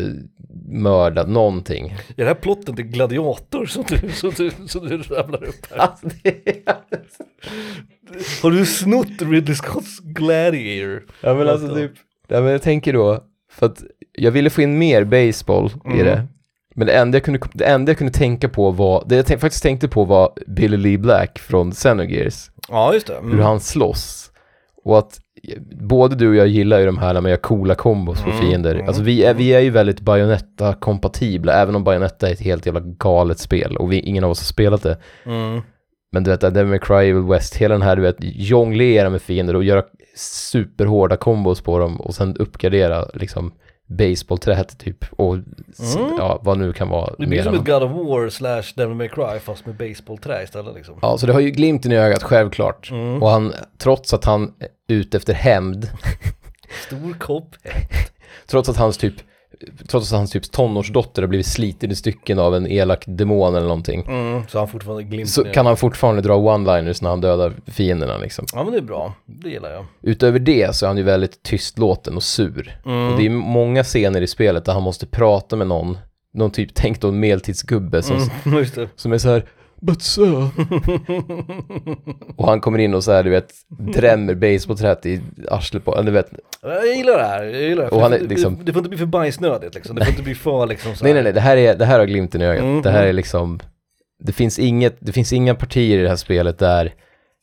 [0.68, 1.90] mördad, någonting.
[2.10, 5.78] Är det här plotten till Gladiator som du, som du, som du rabblar upp här?
[5.78, 6.76] Alltså, det är...
[8.42, 11.04] Har du snott Ridley Scotts Gladiator?
[11.22, 11.92] Ja men alltså typ,
[12.28, 16.06] ja, men jag tänker då, för att jag ville få in mer baseball i Mm.
[16.06, 16.28] det.
[16.76, 19.42] Men det enda jag kunde, det enda jag kunde tänka på var, det jag tänk,
[19.42, 22.52] faktiskt tänkte på var Billy Lee Black från Xenogears.
[22.70, 23.16] Ja, just det.
[23.18, 23.32] Mm.
[23.32, 24.32] Hur han slåss.
[24.84, 25.20] Och att
[25.72, 28.76] både du och jag gillar ju de här gör coola kombos på Mm, fiender.
[28.76, 28.88] mm.
[28.88, 32.80] Alltså vi är, vi är ju väldigt Bayonetta-kompatibla, även om Bayonetta är ett helt jävla
[32.80, 34.98] galet spel och vi, ingen av oss har spelat det.
[35.26, 35.62] Mm.
[36.12, 39.22] Men du vet, Devil May Cry, Evil West, hela den här du vet, jonglera med
[39.22, 39.84] fiender och göra
[40.16, 43.52] superhårda kombos på dem och sen uppgradera liksom
[43.90, 46.16] baseballträet typ och Mm.
[46.18, 49.08] ja, vad nu kan vara Det blir som ett God of War slash Devil May
[49.08, 51.00] Cry fast med baseballträ istället liksom.
[51.02, 52.92] Ja, så det har ju glimten i ögat, självklart.
[52.92, 53.24] Mm.
[53.24, 55.88] Och han, trots att han är ute efter hämnd,
[56.88, 57.56] Stor kopp.
[58.48, 59.14] trots att hans typ,
[59.88, 63.68] trots att hans typ tonårsdotter har blivit sliten i stycken av en elak demon eller
[63.68, 64.44] någonting, Mm.
[64.48, 68.46] Så han fortfarande glimten så kan han fortfarande dra one-liners när han dödar fienderna liksom.
[68.54, 69.86] Ja men det är bra, det gillar jag.
[70.02, 72.80] Utöver det så är han ju väldigt tystlåten och sur.
[72.86, 73.12] Mm.
[73.12, 75.98] Och det är många scener i spelet där han måste prata med någon,
[76.34, 79.46] någon typ, tänk då en medeltidsgubbe som, Mm, som är så här
[79.82, 80.50] But sir.
[82.36, 86.06] och han kommer in och så här, du vet, drämmer basebollträt i arslet på, eller
[86.06, 86.30] du vet,
[86.62, 87.90] Jag gillar det här, jag gillar det.
[87.90, 90.36] Och han är liksom- det, får inte bli för bajsnödigt liksom, det får inte bli
[90.36, 91.16] för liksom så nej här.
[91.16, 92.64] nej nej, det här är, det här har glimten i ögat.
[92.64, 93.10] Mm, det här mm.
[93.10, 93.60] är liksom,
[94.20, 96.94] det finns inget, det finns inga partier i det här spelet där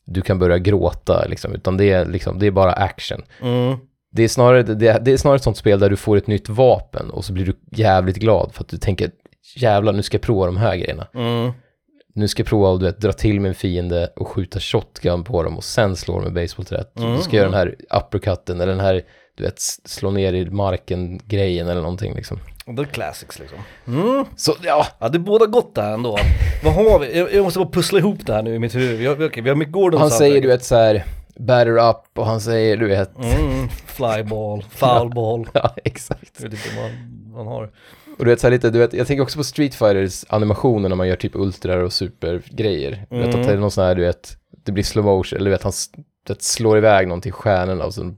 [0.05, 3.21] du kan börja gråta liksom, utan det är liksom, det är bara action.
[3.41, 3.77] Mm.
[4.11, 6.49] Det är, snarare, det, det är snarare ett sånt spel där du får ett nytt
[6.49, 9.11] vapen och så blir du jävligt glad för att du tänker
[9.55, 11.07] jävlar nu ska jag prova de här grejerna.
[11.13, 11.51] Mm.
[12.17, 15.23] Nu ska jag prova att du vet, dra till med en fiende och skjuta shotgun
[15.23, 16.99] på dem och sen slå dem med basebollträt.
[16.99, 19.01] Mm, Du ska göra den här uppercutten eller den här,
[19.37, 22.39] du vet, slå ner i marken grejen eller någonting liksom.
[22.67, 23.57] Är classics liksom.
[23.87, 24.25] Mm.
[24.35, 26.17] Så ja, Ja det båda gott det här ändå.
[26.63, 27.17] Vad har vi?
[27.19, 28.99] Jag, jag måste bara pussla ihop det här nu i mitt huvud.
[28.99, 31.05] Vi har, okej, vi har Mick Gordon han säger du vet så här,
[31.35, 33.69] batter up och han säger du vet, Mm.
[33.69, 35.47] Flyball, foulball.
[35.53, 36.31] ja exakt.
[36.37, 37.69] Jag vet inte vad man har.
[38.17, 40.95] Och du vet så lite, du vet, jag tänker också på Street Fighters animationer när
[40.95, 42.91] man gör typ ultrar och supergrejer.
[43.09, 43.39] Vet Mm.
[43.41, 45.63] att det är någon sån här, du vet, det blir slow motion, eller du vet
[45.63, 45.71] han
[46.27, 48.15] vet, slår iväg någonting i stjärnorna och så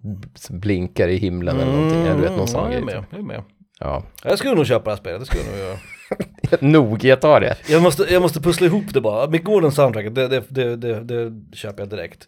[0.49, 2.01] blinkar i himlen eller någonting.
[2.01, 2.71] Eller du vet någon sån Mm.
[2.71, 3.43] ja, jag är med, jag är med.
[3.79, 4.03] Ja.
[4.23, 5.77] Jag skulle nog köpa det här spelet, det skulle jag nog göra.
[6.59, 7.55] Nog, jag tar det.
[7.69, 9.29] Jag måste, jag måste pussla ihop det bara.
[9.29, 12.27] Mick Gordon soundtracket, det, det, det, det, det köper jag direkt.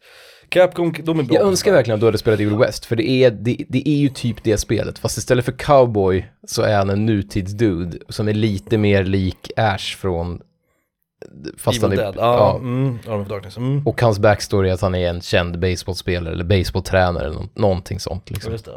[0.52, 1.36] Capcom, de är bra.
[1.36, 3.96] Jag önskar verkligen att du hade spelat Evil West, för det är, det, det är
[3.96, 5.00] ju typ det spelet.
[5.00, 9.98] Fast istället för cowboy så är han en nutidsdude som är lite mer lik Ash
[9.98, 10.42] från...
[11.58, 12.36] Fast Evil han är, Dead, ja.
[12.38, 12.58] ja.
[12.58, 13.58] Mm, Arm of Darkness.
[13.58, 13.88] Mm.
[13.88, 18.00] Och hans backstory är att han är en känd baseballspelare eller baseballtränare eller nå- någonting
[18.00, 18.52] sånt liksom.
[18.52, 18.72] Det.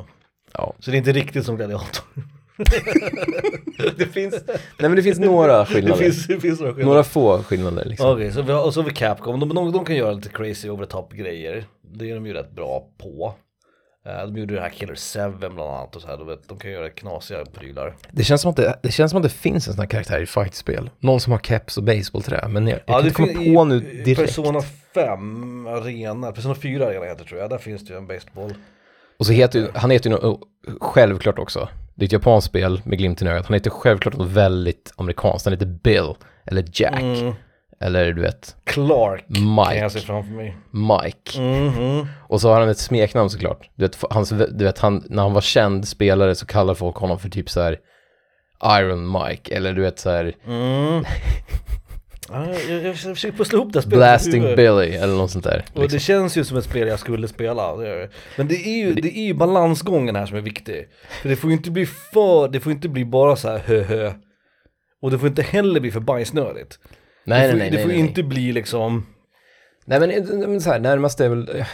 [0.53, 0.75] Ja.
[0.79, 2.05] Så det är inte riktigt som Gladiator.
[3.99, 4.35] Det finns...
[4.47, 6.03] Nej men det finns några Det skillnader.
[6.03, 6.91] finns, det finns några skillnader.
[6.95, 8.11] några få skillnader liksom.
[8.11, 10.29] Okej, så vi har, och så har vi Capcom, de, de, de kan göra lite
[10.29, 11.65] crazy over the top grejer.
[11.95, 13.35] det är de ju rätt bra på.
[14.07, 16.59] Eh, De gjorde det här Killer 7 bland annat och så här, du vet, de
[16.59, 17.97] kan göra knasiga prylar.
[18.11, 20.21] Det känns som att det, det, känns som att det finns en sån här karaktär
[20.23, 20.91] i fightspel.
[21.01, 24.21] Någon som har keps och baseballträ, men jag, jag kan inte komma på nu direkt.
[24.21, 24.61] Persona
[24.95, 28.55] 5 arena, Persona 4 arena heter det, tror jag, där finns det ju en baseball.
[29.19, 30.41] Och så heter ju, han heter ju något,
[30.81, 34.29] självklart också, det är ett japanskt spel med glimten i ögat, han heter självklart något
[34.31, 36.15] väldigt amerikanskt, han heter Bill,
[36.47, 37.35] eller Jack, Mm.
[37.81, 40.57] eller du vet, Clark kan jag Mike, se framför mig.
[40.71, 41.41] Mike.
[41.41, 42.07] Mhm.
[42.29, 43.71] Och så har han ett smeknamn såklart.
[43.75, 47.19] Du vet, hans, du vet han, när han var känd spelare så kallar folk honom
[47.19, 47.79] för typ så här
[48.81, 51.05] Iron Mike, eller du vet så här Mm.
[52.35, 54.43] Ja, jag, jag försöker pussla ihop det här spelet Blasting.
[54.43, 55.65] Billy, eller något sånt där.
[55.75, 55.97] Och Liksom.
[55.97, 57.77] det känns ju som ett spel jag skulle spela.
[58.37, 60.89] Men det är, ju, det är ju balansgången här som är viktig.
[61.23, 63.83] För det får ju inte bli för, det får inte bli bara så här hö
[63.83, 64.13] hö.
[65.03, 66.79] Och det får inte heller bli för bajsnödigt.
[67.25, 67.99] Nej, det nej, får, nej, det nej, får nej.
[68.01, 69.07] inte bli liksom,
[69.85, 71.65] Nej men, men så här, närmast är väl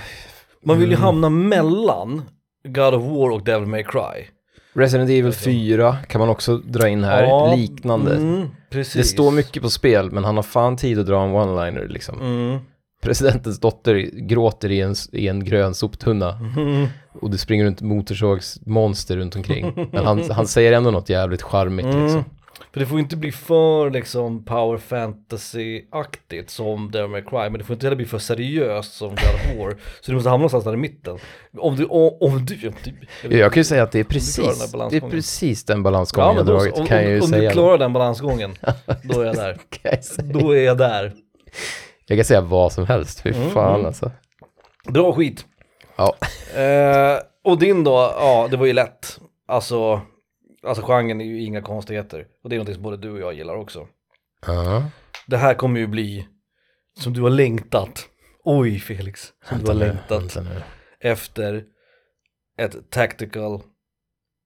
[0.65, 1.03] man vill ju Mm.
[1.05, 2.23] hamna mellan
[2.65, 4.27] God of War och Devil May Cry.
[4.73, 8.17] Resident Evil 4 kan man också dra in här, Ja, liknande.
[8.17, 8.49] Mm.
[8.71, 12.21] Det står mycket på spel, men han har fan tid att dra en one-liner liksom.
[12.21, 12.59] Mm.
[13.03, 13.95] Presidentens dotter
[14.29, 16.87] gråter i en, i en grön soptunna Mm.
[17.21, 19.89] och det springer runt motorsågsmonster runt omkring.
[19.93, 22.03] Men han, han säger ändå något jävligt charmigt Mm.
[22.03, 22.25] liksom.
[22.73, 27.65] För det får inte bli för liksom power fantasy-aktigt som Devil May Cry, men det
[27.65, 29.71] får inte heller bli för seriöst som God of War.
[30.01, 31.19] Så du måste hamna någonstans där i mitten.
[31.59, 32.75] Om du, om, om du, om
[33.29, 36.47] du Jag kan ju säga att det är precis, det är precis den balansgången jag
[36.47, 37.49] då, dragit, om, kan jag ju om, om säga.
[37.49, 38.55] du klarar den balansgången,
[39.03, 39.59] då är jag där.
[39.83, 40.01] Jag.
[40.25, 41.13] Då är jag där.
[42.07, 43.87] jag kan säga vad som helst, fy Mm, fan mm.
[43.87, 44.11] alltså.
[44.89, 45.45] Bra skit.
[45.97, 46.17] Ja.
[46.61, 49.21] Eh, och din då, ja det var ju lätt.
[49.49, 50.01] Alltså,
[50.67, 52.27] alltså genren är ju inga konstigheter.
[52.43, 53.89] Och det är någonting som både du och jag gillar också.
[54.47, 54.91] Ja.
[55.27, 56.29] Det här kommer ju bli
[56.99, 58.09] som du har längtat.
[58.45, 60.63] Oj Felix, som du har längtat nu.
[61.01, 61.65] efter
[62.59, 63.63] ett tactical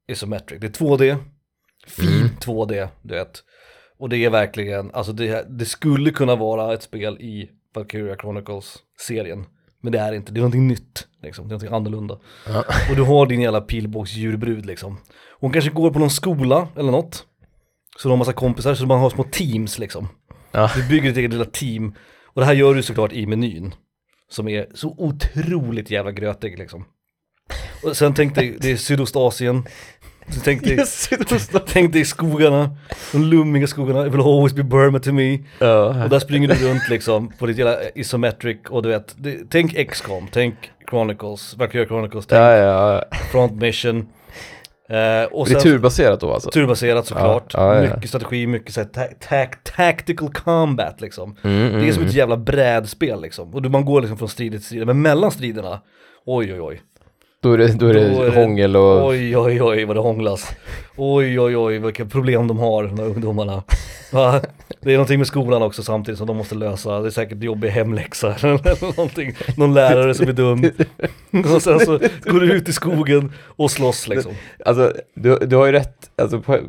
[0.09, 0.61] isometric.
[0.61, 1.17] Det är 2D,
[1.87, 2.29] fin Mm.
[2.41, 3.43] 2D, du vet.
[3.99, 9.45] Och det är verkligen, alltså det, det skulle kunna vara ett spel i Valkyria Chronicles-serien.
[9.81, 11.49] Men det är inte, det är någonting nytt, liksom.
[11.49, 12.19] det är någonting annorlunda.
[12.47, 12.65] Ja.
[12.91, 14.99] Och du har din jävla pilbågsdjurbrud liksom.
[15.41, 17.27] Hon kanske går på någon skola eller något.
[17.99, 20.09] Så de har massa kompisar, så man har små teams liksom.
[20.53, 20.71] Ja.
[20.77, 21.95] Du bygger ditt eget lilla team.
[22.25, 23.75] Och det här gör du såklart i menyn.
[24.31, 26.85] Som är så otroligt jävla grötig liksom.
[27.83, 29.63] Och sen tänk dig, det är Sydostasien.
[30.29, 30.79] Så tänk dig,
[31.67, 32.77] tänk dig skogarna,
[33.13, 35.39] de lummiga skogarna, it will always be Burma to me.
[35.59, 36.05] Ja.
[36.05, 39.91] Och där springer du runt liksom på ditt jävla isometric och du vet, det, tänk
[39.91, 40.55] XCOM, tänk
[40.91, 43.17] Chronicles, Valkyria Chronicles, tänk Ja, ja, ja.
[43.33, 43.97] Front Mission.
[44.89, 46.51] Eh, och Det är turbaserat då alltså?
[46.51, 47.95] turbaserat såklart, Ja, ja, ja.
[47.95, 51.37] mycket strategi, mycket så ta- ta- tactical combat liksom.
[51.45, 53.55] Mm, Det är som mm, ett jävla brädspel liksom.
[53.55, 55.81] Och man går liksom från strid till strid, men mellan striderna,
[56.27, 56.81] oj oj oj.
[57.45, 59.07] Då är det, då är det hångel och...
[59.07, 60.57] Oj oj oj vad det hånglas.
[60.97, 63.63] Oj oj oj vilka problem de har, de här ungdomarna.
[64.13, 64.41] Va?
[64.81, 67.01] Det är någonting med skolan också samtidigt som de måste lösa.
[67.01, 69.35] Det är säkert jobbig hemläxa eller någonting.
[69.57, 70.71] Någon lärare som är dum.
[71.55, 74.33] Och sen så går du ut i skogen och slåss liksom.
[74.65, 76.59] Alltså, du, du har ju rätt, alltså på...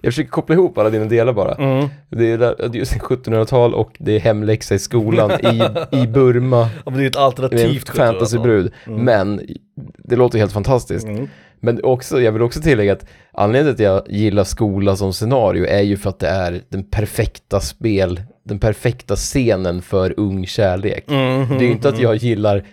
[0.00, 1.54] Jag försöker koppla ihop alla dina delar bara.
[1.54, 1.88] Mm.
[2.08, 5.62] Det är, just 1700-tal och det är hemläxa i skolan i,
[6.02, 6.68] i Burma.
[6.84, 8.72] Ja men det är ett alternativt fantasybrud.
[8.86, 9.04] Mm.
[9.04, 9.40] Men
[9.98, 11.06] det låter helt fantastiskt.
[11.06, 11.28] Mm.
[11.60, 15.66] Men också, jag vill också tillägga att anledningen till att jag gillar skola som scenario
[15.66, 21.10] är ju för att det är den perfekta spel, den perfekta scenen för ung kärlek.
[21.10, 21.48] Mm.
[21.48, 22.64] Det är ju inte att jag gillar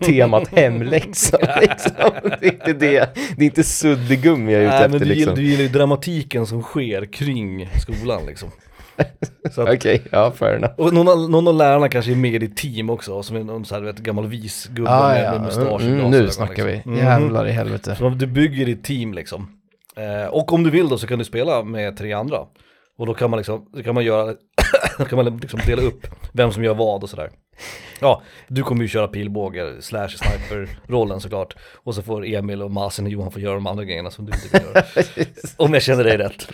[0.00, 2.10] temat hemläxa liksom.
[2.40, 3.14] Det är inte det.
[3.36, 5.34] Det är inte suddigummi jag är ute Nej men efter du, gillar, liksom.
[5.34, 8.50] du gillar ju dramatiken som sker kring skolan liksom.
[9.56, 10.74] Okej, ja fair enough.
[10.76, 13.44] och någon, av- någon av lärarna kanske är med i ditt team också, som är
[13.44, 15.32] någon så här, du vet, gammal vis gubbe Ah, med, ja.
[15.32, 16.92] med mustasch mm, nu snackar liksom.
[16.92, 16.96] vi.
[17.00, 17.06] Mhm.
[17.06, 17.96] Jävlar i helvete.
[17.98, 19.48] Så du bygger ditt team liksom.
[19.96, 22.38] Eh, och om du vill då så kan du spela med tre andra.
[22.98, 24.34] Och då kan man liksom, kan man göra,
[25.08, 27.30] kan man liksom dela upp vem som gör vad och sådär.
[28.00, 31.56] Ja, du kommer ju köra pilbåge slash sniper-rollen såklart.
[31.84, 34.32] Och så får Emil och Masen och Johan få göra de andra grejerna som du
[34.32, 34.82] inte kan göra.
[35.56, 36.48] om jag känner dig rätt.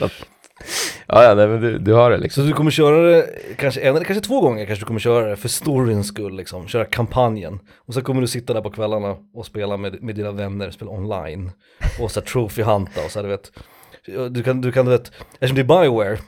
[1.06, 2.42] Ja, ja, nej, men du, du har det liksom.
[2.42, 3.26] Så du kommer köra det
[3.56, 6.68] kanske en eller kanske två gånger kanske du kommer köra det för storyns skull liksom,
[6.68, 7.60] köra kampanjen.
[7.86, 10.90] Och så kommer du sitta där på kvällarna och spela med, med dina vänner, spela
[10.90, 11.50] online.
[12.00, 13.52] Och så här trophy hunta och så här, du vet.
[14.34, 16.18] Du kan, du kan, du vet, eftersom det är Bioware,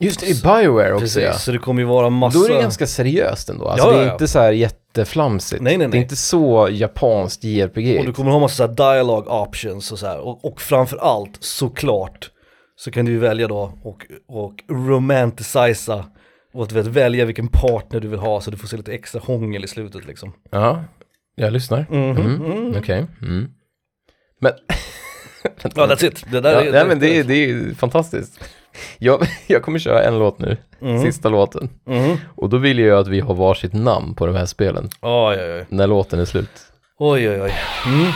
[0.00, 1.32] Just det, i Bioware också precis, ja.
[1.32, 2.38] så det kommer ju vara massa...
[2.38, 3.68] Då är det ganska seriöst ändå.
[3.68, 4.12] Alltså Ja, det är ja.
[4.12, 5.62] inte så här jätteflamsigt.
[5.62, 5.98] Nej, nej, Det nej.
[5.98, 7.98] är inte så japanskt JRPG.
[7.98, 10.18] Och du kommer ha massa dialogue options och så här.
[10.20, 12.30] Och, och framför allt, såklart,
[12.76, 16.04] så kan du ju välja då och, och romanticisa
[16.54, 19.20] Och att vet, välja vilken partner du vill ha så du får se lite extra
[19.24, 20.32] hångel i slutet liksom.
[20.50, 20.84] Ja,
[21.36, 21.86] jag lyssnar.
[21.90, 22.44] Mhm, Mm.
[22.44, 22.74] mm.
[22.78, 23.06] Okej.
[23.22, 23.48] Mm.
[24.40, 24.52] Men...
[25.74, 26.24] Ja, that's it.
[26.30, 26.72] Det där Ja, är...
[26.72, 28.40] nej, men det är, det är fantastiskt.
[28.98, 31.00] Jag, jag kommer köra en låt nu, Mhm.
[31.02, 31.68] sista låten.
[31.86, 32.16] Mhm.
[32.36, 35.54] Och då vill jag att vi har varsitt namn på de här spelen, Oj, oj,
[35.58, 35.66] oj.
[35.68, 36.50] när låten är slut.
[36.98, 37.52] Oj, oj, oj.
[37.86, 38.06] Mm.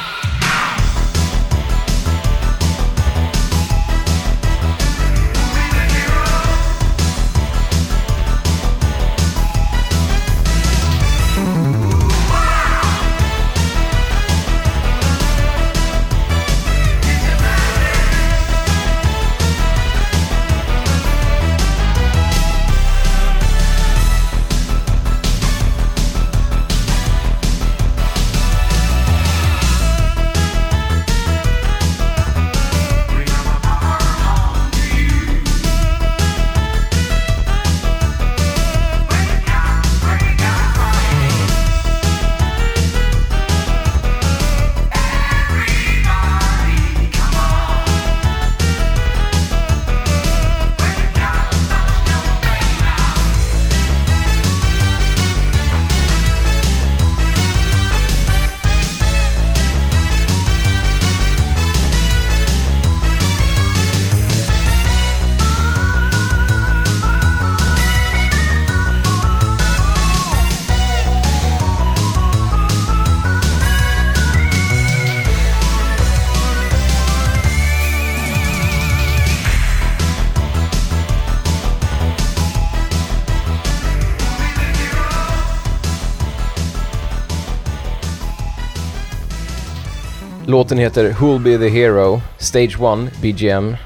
[90.65, 93.77] Låten heter Who'll Be The Hero, Stage 1, BGM,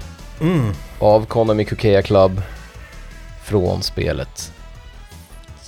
[0.41, 0.73] Mm.
[0.99, 2.43] av Konami Kukeya Club,
[3.45, 4.53] från spelet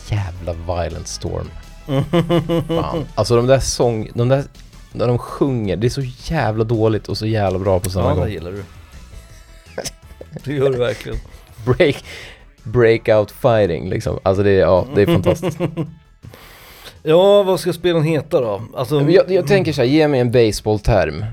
[0.08, 1.50] Jävla Violent Storm.
[2.68, 3.04] Fan.
[3.14, 4.44] Alltså de där sång, de där,
[4.92, 6.02] när de sjunger, det är så
[6.34, 8.28] jävla dåligt och så jävla bra på samma Ja, det gång.
[8.30, 8.64] gillar du.
[10.44, 11.18] Det gör du verkligen.
[11.64, 12.04] Break,
[12.62, 14.18] breakout fighting liksom.
[14.22, 15.58] Alltså det är, ja, det är fantastiskt.
[17.02, 18.62] Ja, vad ska spelen heta då?
[18.74, 21.24] Alltså, Jag, jag tänker så här, ge mig en baseballterm.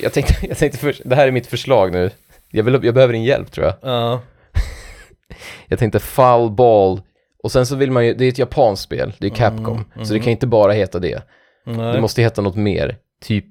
[0.00, 2.10] Jag, tänkte, jag tänkte först, det här är mitt förslag nu.
[2.50, 3.74] Jag, vill, jag behöver din hjälp tror jag.
[3.82, 4.20] Ja.
[5.68, 7.00] Jag tänkte foul ball.
[7.42, 9.84] Och sen så vill man ju, det är ett japanskt spel, det är Capcom.
[9.94, 11.22] Mm, Så det kan inte bara heta det.
[11.66, 11.92] Nej.
[11.92, 12.96] Det måste heta något mer.
[13.24, 13.46] Typ,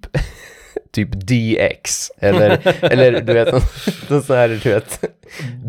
[0.93, 2.11] typ DX.
[2.17, 3.51] Eller, eller du vet,
[4.09, 5.03] någon, sån här, du vet,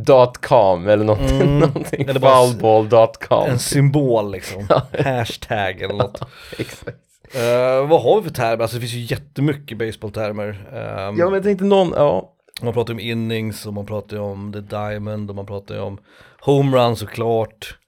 [0.06, 1.58] dot .com eller något, Mm.
[1.58, 2.08] någonting.
[2.08, 3.50] Eller Foulball.com.
[3.50, 4.66] En symbol liksom.
[5.04, 6.20] Hashtag eller något.
[6.58, 6.98] Exakt.
[7.34, 8.62] Eh, vad har vi för termer?
[8.62, 10.48] Alltså det finns ju jättemycket baseballtermer.
[10.72, 12.30] Um, Ja men jag tänkte någon, ja.
[12.62, 15.98] Man pratar om innings och man pratar om the diamond och man pratar om
[16.40, 17.78] homerun såklart.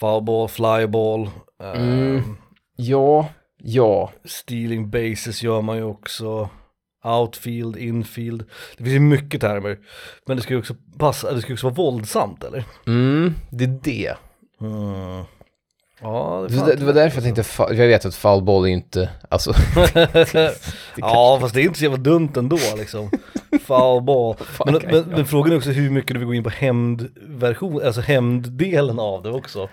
[0.00, 1.30] Foulball, flyball.
[1.62, 2.36] eh, Mm.
[2.76, 3.28] Ja,
[3.62, 4.10] ja.
[4.24, 6.48] Stealing bases gör man ju också.
[7.08, 8.44] Outfield, infield.
[8.76, 9.78] Det finns ju mycket termer.
[10.26, 12.64] Men det ska ju också passa, det ska ju också vara våldsamt eller?
[12.86, 14.14] Mm, det är det.
[14.60, 15.24] Mm.
[16.00, 19.10] Ja, Det, det, det var därför jag tänkte, jag vet att foul ball är inte,
[19.28, 19.52] alltså,
[20.96, 23.10] ja, fast det är inte så jävla dumt ändå liksom.
[23.62, 24.36] Foul ball.
[24.66, 28.00] Men, men, men frågan är också hur mycket du vill gå in på hämndversion, alltså
[28.00, 29.68] hämnddelen av det också.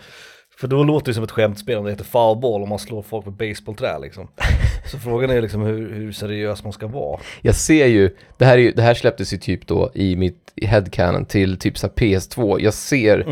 [0.59, 3.01] För då låter det som ett skämtspel om det heter foul ball om man slår
[3.01, 4.27] folk med baseballträ liksom.
[4.85, 7.19] Så frågan är liksom hur, hur seriös man ska vara.
[7.41, 10.53] jag ser ju, det här, är ju, det här släpptes ju typ då i mitt
[10.61, 12.59] headcanon till typ så här PS2.
[12.59, 13.25] Jag ser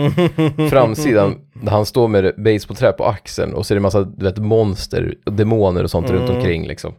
[0.70, 4.38] framsidan där han står med baseballträ på axeln och så är det massa, du vet,
[4.38, 6.36] monster demoner och sånt runt Mm.
[6.36, 6.93] omkring liksom.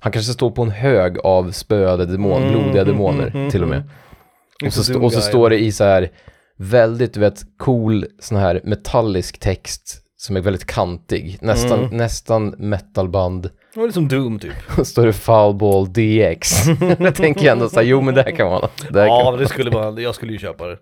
[0.00, 3.82] Han kanske står på en hög av spöade demon, Mm, blodiga demoner till och med.
[4.66, 6.10] Och så, och så står det i så här
[6.56, 11.38] väldigt, du vet, cool sån här metallisk text som är väldigt kantig.
[11.40, 11.96] Nästan, Mm.
[11.96, 13.50] nästan metalband.
[13.76, 14.78] Det var liksom Doom typ.
[14.78, 16.52] Och står det Foulball DX.
[16.98, 18.86] jag tänker ändå så här, jo men det här kan vara något.
[18.92, 19.32] Det här Ja, kan...
[19.32, 20.78] men det skulle man, jag skulle ju köpa det.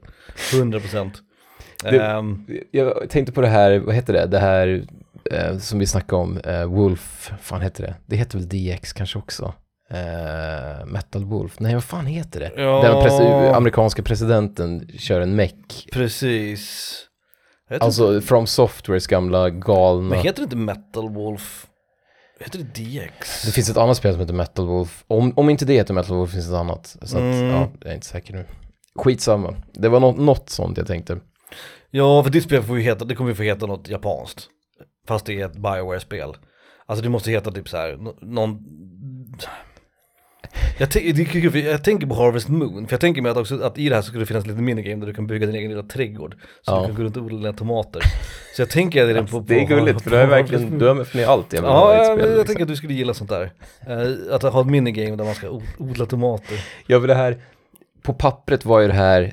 [0.53, 1.11] 100%.
[1.83, 4.85] Det- Ehm, Jag tänkte på det här, vad heter det, det här
[5.31, 7.95] eh, som vi snackade om, eh, Wolf, fan heter det?
[8.07, 9.55] Det heter väl DX kanske också?
[9.91, 12.53] Eh, Metal Wolf, nej vad fan heter det?
[12.57, 12.83] Ja.
[12.83, 15.89] Där den presi- amerikanska presidenten kör en meck.
[15.93, 17.01] precis.
[17.69, 20.09] Jag vet Alltså From Softwares gamla galna...
[20.09, 21.67] Men heter det inte Metal Wolf?
[22.41, 23.43] Heter det DX?
[23.45, 25.05] Det finns ett annat spel som heter Metal Wolf.
[25.07, 26.87] Om, om inte det heter Metal Wolf finns det ett annat.
[27.03, 27.47] Så att, Mm.
[27.47, 28.45] ja, jag är inte säker nu.
[28.95, 29.55] Skitsamma.
[29.73, 31.19] Det var något, något sånt jag tänkte.
[31.91, 34.47] Ja, för ditt spel får ju heta, det kommer ju få heta något japanskt.
[35.09, 36.33] Fast det är ett Bioware-spel.
[36.87, 38.59] Alltså det måste heta typ så här, nå- någon...
[40.79, 43.89] Jag, kul, jag tänker på Harvest Moon, för jag tänker mig att, också, att i
[43.89, 45.83] det här så skulle det finnas lite minigame där du kan bygga din egen lilla
[45.83, 46.35] trädgård.
[46.63, 46.81] Så Ja.
[46.81, 48.03] du kan gå runt och odla dina tomater.
[48.57, 50.79] Så jag tänker att det är på, på Det är gulligt för du har verkligen,
[50.79, 52.29] med för mig allt jag vill ha Ja, i ett jag, spel.
[52.31, 52.47] jag liksom.
[52.47, 53.53] tänker att du skulle gilla sånt där.
[53.89, 56.65] Eh, att ha ett minigame där man ska odla tomater.
[56.87, 57.37] Ja, för det här,
[58.03, 59.33] på pappret var ju det här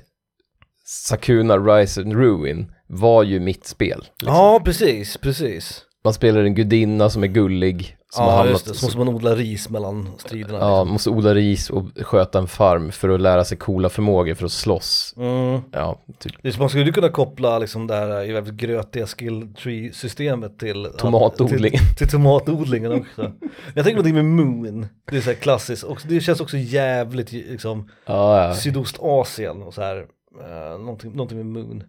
[0.86, 4.00] Sakuna Rise and Ruin var ju mitt spel.
[4.20, 4.36] Liksom.
[4.38, 5.82] Ja, precis, precis.
[6.04, 8.74] Man spelar en gudinna som är gullig, som har Ja, hamnat, just det.
[8.74, 10.60] Så måste man odla ris mellan striderna.
[10.60, 14.34] ja, man måste odla ris och sköta en farm för att lära sig coola förmågor
[14.36, 15.14] för att slåss.
[15.18, 15.62] Mm.
[15.72, 16.60] Ja, typ.
[16.60, 21.72] Man skulle kunna koppla liksom det här i väldigt grötiga skill tree systemet till Tomatodling.
[21.72, 23.32] Till, till tomatodlingen också.
[23.76, 27.32] Jag tänker det med Moon, det är så här klassiskt, och det känns också jävligt
[27.32, 28.54] liksom Ja, ja.
[28.56, 31.84] Sydostasien och så här, uh, någonting, någonting med Moon.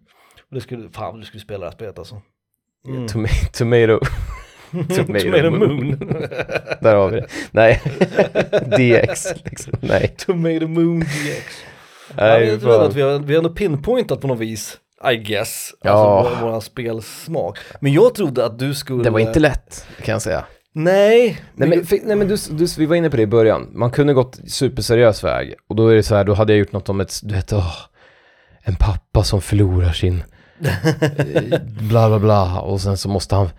[0.49, 2.21] Och det skulle, fan du skulle spela det här spelet alltså.
[2.87, 3.05] Mm.
[3.07, 3.51] Toma-
[4.73, 5.23] tomato.
[5.23, 5.99] Tomato Moon.
[6.81, 7.27] Där har vi det.
[7.51, 7.81] Nej,
[9.05, 9.73] DX liksom.
[9.81, 10.15] Nej.
[10.17, 11.63] Tomato Moon DX.
[12.17, 12.81] Nej, jag fan.
[12.85, 14.77] att vi har, vi har ändå pinpointat på något vis,
[15.11, 15.91] I guess, Ja.
[15.91, 17.57] alltså vår, spelsmak.
[17.79, 19.03] Men jag trodde att du skulle...
[19.03, 20.45] Det var inte lätt, kan jag säga.
[20.75, 23.69] Nej, Nej men, för, nej, men du, du, vi var inne på det i början.
[23.73, 25.53] Man kunde gått superseriös väg.
[25.69, 27.53] Och då är det så här, då hade jag gjort något om ett, du vet,
[27.53, 27.75] åh,
[28.61, 30.23] en pappa som förlorar sin
[31.89, 32.61] bla bla bla.
[32.61, 33.51] Och sen så måste han, är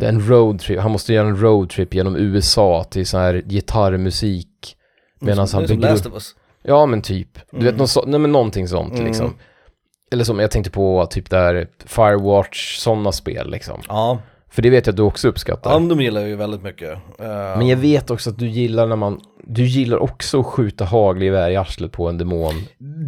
[0.00, 4.76] en roadtrip, han måste göra en roadtrip genom USA till så här gitarrmusik.
[5.20, 6.34] Medan han bygger Last upp, of Us.
[6.62, 7.76] ja men typ, du vet, Mm.
[7.76, 9.06] någon, så, nej men någonting sånt Mm.
[9.06, 9.34] liksom.
[10.12, 13.80] Eller som jag tänkte på, typ där Firewatch, sådana spel liksom.
[13.88, 14.18] Ja,
[14.50, 15.70] För det vet jag att du också uppskattar.
[15.70, 16.90] ja de gillar jag ju väldigt mycket.
[17.18, 17.26] Eh,
[17.58, 21.50] Men jag vet också att du gillar när man, du gillar också att skjuta hagelgevär
[21.50, 22.54] i arslet på en demon.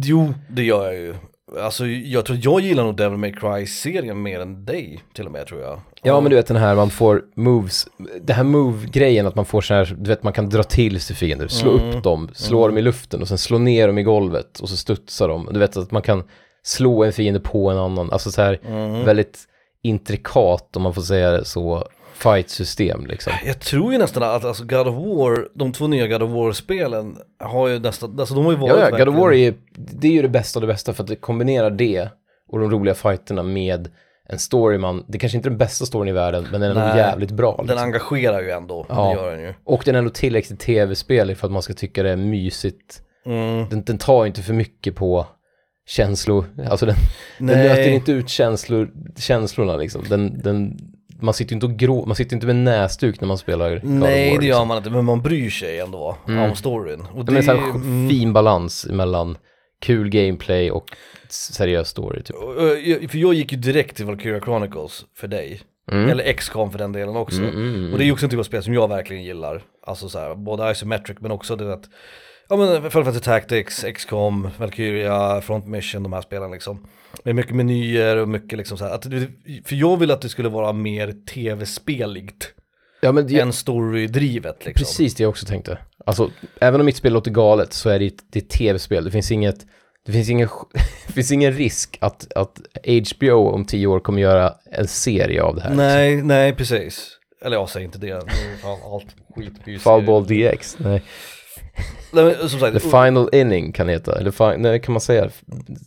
[0.03, 1.15] Jo, det gör jag ju.
[1.61, 5.47] Alltså jag tror jag gillar nog Devil May Cry-serien mer än dig till och med
[5.47, 5.79] tror jag.
[6.03, 7.87] Ja men du vet den här man får moves,
[8.21, 11.15] det här move-grejen att man får så här, du vet man kan dra till sig
[11.15, 11.89] fiender, slå Mm.
[11.97, 14.77] upp dem, slå dem i luften och sen slå ner dem i golvet och så
[14.77, 15.49] studsar de.
[15.51, 16.23] Du vet att man kan
[16.63, 19.05] slå en fiende på en annan, alltså så här Mm.
[19.05, 19.39] väldigt
[19.83, 23.33] intrikat om man får säga det så, fight-system liksom.
[23.45, 27.17] Jag tror ju nästan att alltså God of War, de två nya God of War-spelen
[27.39, 30.07] har ju nästan, alltså de har ju varit Ja, ja, God of War är, det
[30.07, 32.09] är ju det bästa av det bästa för att det kombinerar det
[32.51, 33.89] och de roliga fighterna med
[34.29, 36.75] en story man, det kanske inte är den bästa storyn i världen, men den är
[36.75, 37.55] ändå Nej, jävligt bra.
[37.57, 37.83] Den Liksom.
[37.83, 39.07] engagerar ju ändå, Ja.
[39.09, 39.53] det gör den ju.
[39.63, 43.01] Och den är ändå tillräckligt tv-spel för att man ska tycka det är mysigt.
[43.25, 43.69] Mm.
[43.69, 45.25] Den, den tar ju inte för mycket på
[45.87, 46.95] känslor, alltså den,
[47.37, 50.03] den nöter inte ut känslor, känslorna liksom.
[50.09, 50.77] Den, den,
[51.25, 53.77] man sitter ju inte och grå, man sitter inte med näsduk när man spelar God
[53.77, 54.47] of Nej War, det liksom.
[54.47, 56.43] gör man inte, men man bryr sig ändå Mm.
[56.49, 57.05] om storyn.
[57.15, 59.37] Och det är så här mm, fin balans mellan
[59.81, 60.85] kul gameplay och
[61.29, 62.35] seriös story typ.
[63.11, 65.61] För jag gick ju direkt till Valkyria Chronicles för dig.
[65.91, 66.09] Mm.
[66.09, 67.37] Eller X-com för den delen också.
[67.41, 67.91] Mm, mm, mm.
[67.91, 69.61] Och det är ju också en typ av spel som jag verkligen gillar.
[69.87, 71.85] Alltså så här, både isometric men också det att
[72.49, 76.87] Ja men Final Fantasy Tactics, X-com, Valkyria, Front Mission, de här spelen liksom.
[77.23, 78.91] Med mycket menyer och mycket liksom så här.
[78.91, 79.03] Att,
[79.65, 82.53] för jag vill att det skulle vara mer tv-speligt
[83.05, 84.85] Ja men det, än story-drivet liksom.
[84.85, 85.77] precis det jag också tänkte.
[86.05, 89.05] Alltså, även om mitt spel låter galet så är det ett, ett tv-spel.
[89.05, 89.65] Det finns inget,
[90.05, 90.49] det finns ingen,
[91.07, 95.55] det finns ingen risk att, att HBO om tio år kommer göra en serie av
[95.55, 95.69] det här.
[95.69, 95.85] liksom.
[95.85, 97.11] Nej, nej precis.
[97.41, 98.21] Eller jag säger inte det,
[98.61, 100.75] fan allt skit blir Foulball DX.
[100.79, 101.01] Nej.
[102.11, 104.19] Nej, men, som sagt, The final inning kan det heta.
[104.19, 105.23] Eller fi- nej, kan man säga?
[105.23, 105.35] Last,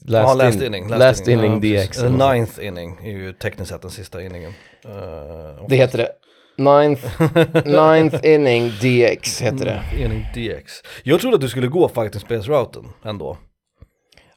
[0.07, 0.89] ja, last in- inning.
[0.89, 1.89] Last, inning, Ja, precis.
[1.89, 1.99] DX.
[2.03, 4.51] Eller ninth inning är ju tekniskt sett den sista inningen.
[4.86, 6.09] Uh, Det heter det.
[6.57, 7.22] Ninth,
[7.64, 9.82] ninth inning DX heter det.
[10.05, 10.72] Inning DX.
[11.03, 13.36] Jag trodde att du skulle gå fighting space-routen ändå.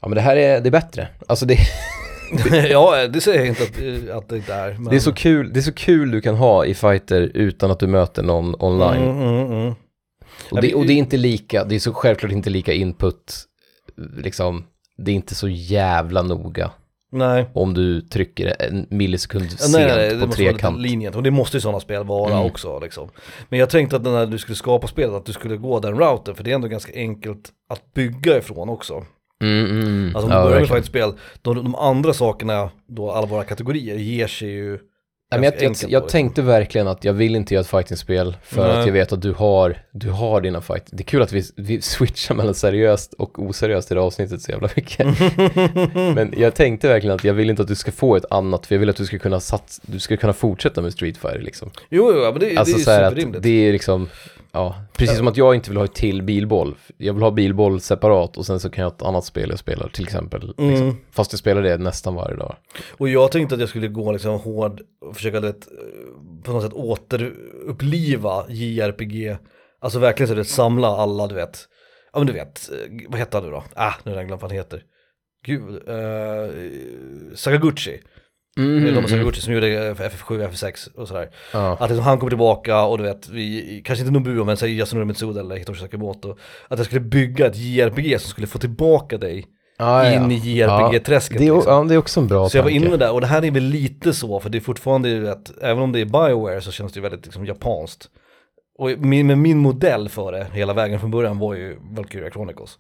[0.02, 1.08] Ja men det här är, det är bättre.
[1.28, 1.58] Alltså det,
[2.70, 4.74] ja, det säger jag inte att, att det inte är.
[4.74, 4.84] Men...
[4.84, 7.80] det, är så kul, det är så kul du kan ha i fighter utan att
[7.80, 9.02] du möter någon online.
[9.04, 9.76] Mm, mm, mm.
[10.52, 13.34] Och det, och det är inte lika, det är så självklart inte lika input,
[14.18, 14.64] liksom,
[14.98, 16.72] det är inte så jävla noga
[17.12, 17.50] Nej.
[17.54, 20.80] om du trycker en millisekund Ja, sent nej, nej, det på trekant.
[20.82, 22.46] linjen och det måste ju sådana spel vara Mm.
[22.46, 23.10] också liksom.
[23.50, 26.36] Men jag tänkte att när du skulle skapa spelet att du skulle gå den routen
[26.36, 29.06] för det är ändå ganska enkelt att bygga ifrån också.
[29.44, 30.16] Mm, mm.
[30.16, 30.84] Alltså om ja, du börjar med verkligen.
[30.84, 34.80] fight-spel, de, de andra sakerna, då alla våra kategorier ger sig ju
[35.32, 38.68] Nej, men jag, jag, jag tänkte verkligen att jag vill inte göra ett fightingspel för
[38.68, 38.80] Nej.
[38.80, 40.84] att jag vet att du har, du har dina fight.
[40.92, 44.42] Det är kul att vi, vi switchar mellan seriöst och oseriöst i det här avsnittet
[44.42, 45.08] så jävla mycket.
[46.16, 48.76] Men jag tänkte verkligen att jag vill inte att du ska få ett annat, för
[48.76, 51.72] jag vill att du ska kunna, sats, du ska kunna fortsätta med Street Fighter liksom.
[51.90, 53.44] Jo, jo, men det, Alltså det är att superrimligt.
[53.44, 54.10] det är liksom,
[54.52, 56.76] ja, precis som att jag inte vill ha ett till bilboll.
[56.98, 59.60] Jag vill ha bilboll separat och sen så kan jag ha ett annat spel jag
[59.60, 60.48] spelar till exempel.
[60.48, 60.66] Liksom.
[60.66, 60.96] Mm.
[61.12, 62.56] Fast jag spelar det nästan varje dag.
[62.98, 65.68] Och jag tänkte att jag skulle gå liksom hård och försöka vet,
[66.44, 69.38] på något sätt återuppliva JRPG.
[69.82, 71.68] Alltså verkligen så du vet, samla alla du vet
[72.14, 73.64] ja men du vet, eh, vad heter han nu då?
[73.76, 74.84] Ah, nu har jag glömt vad han heter.
[75.46, 78.02] Gud, uh, Sakaguchi.
[78.58, 79.08] Mm, de mm.
[79.08, 81.30] Sakaguchi som gjorde eh, FF7, FF6 och sådär.
[81.54, 81.78] Ja.
[81.80, 85.06] Att liksom han kommer tillbaka och du vet, vi, kanske inte Nobuo men säg Yasunori
[85.06, 86.36] Mitsuda eller Hitoshi Sakamoto.
[86.68, 89.46] Att jag skulle bygga ett JRPG som skulle få tillbaka dig
[89.78, 90.14] Ja, ja.
[90.14, 91.42] in i JRPG-träsket.
[91.52, 91.74] O- liksom.
[91.74, 92.86] ja, det är också en bra Så jag var tanke.
[92.88, 95.84] inne där och det här är väl lite så, för det är fortfarande att även
[95.84, 98.10] om det är Bioware så känns det ju väldigt liksom japanskt.
[98.82, 102.78] Och min, men min modell för det hela vägen från början var ju Valkyria Chronicles.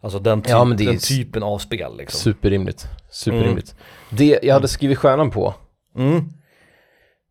[0.00, 2.18] Alltså den, typ, Ja, är den typen av spel liksom.
[2.20, 2.86] Superrimligt.
[3.10, 3.74] Superrimligt.
[4.10, 5.54] Det jag hade skrivit stjärnan på,
[5.96, 6.20] Mm.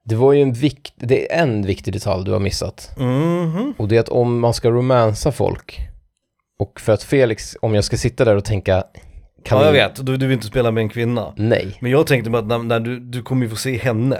[0.05, 2.91] det var ju en vikt, det är en viktig detalj du har missat.
[2.97, 3.74] Mhm.
[3.78, 5.80] Och det är att om man ska romansa folk,
[6.59, 8.84] och för att Felix, om jag ska sitta där och tänka,
[9.45, 11.34] kan Ja jag vet, du, du vill inte spela med en kvinna.
[11.38, 11.78] Nej.
[11.80, 14.17] Men jag tänkte mig att när, när du, du kommer ju få se henne.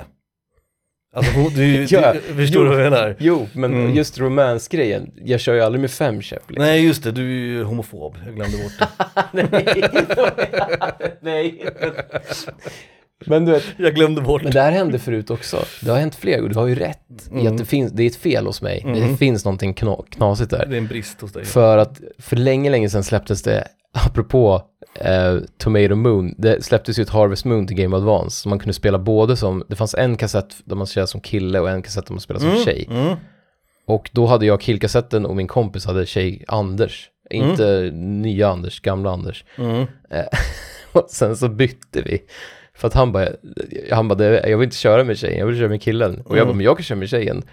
[1.14, 2.70] Alltså hon, du, Ja, du, förstår jo.
[2.72, 3.16] du vad jag menar?
[3.20, 3.96] Jo, men Mm.
[3.96, 6.66] just romansgrejen, jag kör ju aldrig med fem käpp liksom.
[6.66, 8.72] Nej just det, du är ju homofob, jag glömde bort
[9.32, 11.08] det.
[11.22, 11.66] Nej.
[13.26, 14.62] men du vet, Jag glömde bort men det.
[14.62, 15.66] här hände förut också.
[15.82, 17.00] Det har hänt fler gånger, du har ju rätt
[17.32, 17.48] i Mm.
[17.54, 18.82] att det finns, det är ett fel hos mig.
[18.86, 20.66] Det finns någonting kna, knasigt där.
[20.66, 21.46] Det är en brist hos dig.
[21.46, 23.68] För att för länge, länge sedan släpptes det,
[24.06, 24.62] apropå
[24.96, 28.42] eh, Tomato Moon, det släpptes ju ett Harvest Moon till Game Advance.
[28.42, 31.60] Så man kunde spela både som, det fanns en kassett där man spelade som kille
[31.60, 32.88] och en kassett där man spelade som tjej.
[32.92, 33.16] Mm.
[33.88, 37.10] Och då hade jag killkassetten och min kompis hade tjej Anders.
[37.30, 39.46] Inte nya Anders, gamla Anders.
[39.58, 39.82] Mm.
[40.10, 40.26] Eh,
[40.92, 42.22] och sen så bytte vi.
[42.74, 43.28] För att han bara,
[43.92, 46.22] han bara, "Det- jag vill inte köra med tjejen, jag vill köra med killen.
[46.26, 47.44] Och jag bara, men jag kan köra med tjejen.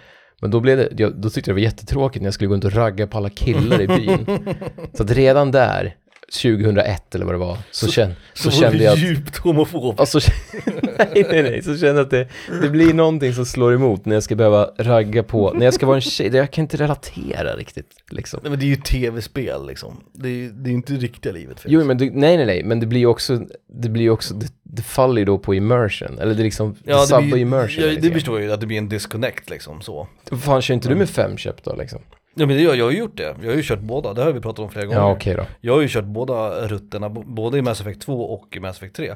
[0.41, 2.65] Men då blev det, då tyckte jag det var jättetråkigt när jag skulle gå runt
[2.65, 4.39] och ragga på alla killar i byn.
[4.93, 5.95] så att redan där,
[6.33, 9.99] 2001 eller vad det var, så, Så- känn, så, Så, kände jag att, djupt homofob.
[9.99, 10.19] alltså,
[10.97, 12.27] nej, nej, nej, så kände jag att det,
[12.61, 15.85] det blir någonting som slår emot när jag ska behöva ragga på, när jag ska
[15.85, 18.39] vara en tjej, jag kan inte relatera riktigt liksom.
[18.43, 20.03] Nej men det är ju tv-spel liksom.
[20.13, 21.61] Det är, det är inte riktiga livet.
[21.65, 23.41] Jo, men du, nej, nej, nej, men det blir ju också,
[23.73, 27.05] det blir också, det, det faller ju då på immersion, eller det liksom, det Ja,
[27.05, 27.83] sabbar det, blir, immersion.
[27.83, 30.07] ja, det förstår jag ju, att det blir en disconnect liksom så.
[30.41, 31.99] Fan, kör inte du med fem köp då liksom?
[32.33, 34.31] Ja men jag, jag har ju gjort det, jag har ju kört båda, det har
[34.31, 34.99] vi pratat om flera gånger.
[34.99, 35.45] Ja, okej då.
[35.61, 38.95] Jag har ju kört båda rutterna, både i Mass Effect 2 och i Mass Effect
[38.95, 39.13] 3.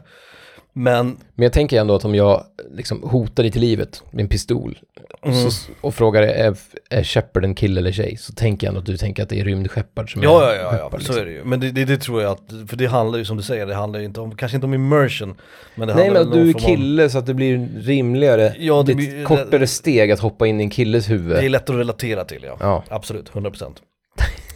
[0.74, 1.06] Men,
[1.36, 4.80] Men jag tänker ändå att om jag liksom hotar dig till livet med en pistol
[5.26, 5.50] Mm.
[5.52, 6.56] så, och frågar är,
[6.90, 9.40] är Shepard en kille eller tjej så tänker jag ändå att du tänker att det
[9.40, 11.18] är rymdskeppard som ja är ja ja, ja Shepard, så liksom.
[11.22, 11.44] är det ju.
[11.44, 13.76] Men det, det, det tror jag att, för det handlar ju som du säger, det
[13.76, 15.36] handlar ju inte om, kanske inte om immersion.
[15.76, 18.92] Men det Nej men att du är kille så att det blir rimligare, Ja, det
[18.92, 21.36] det blir- kortare steg att hoppa in i en killes huvud.
[21.38, 22.58] Det är lätt att relatera till ja.
[22.60, 22.84] Ja.
[22.90, 23.72] Absolut, 100%.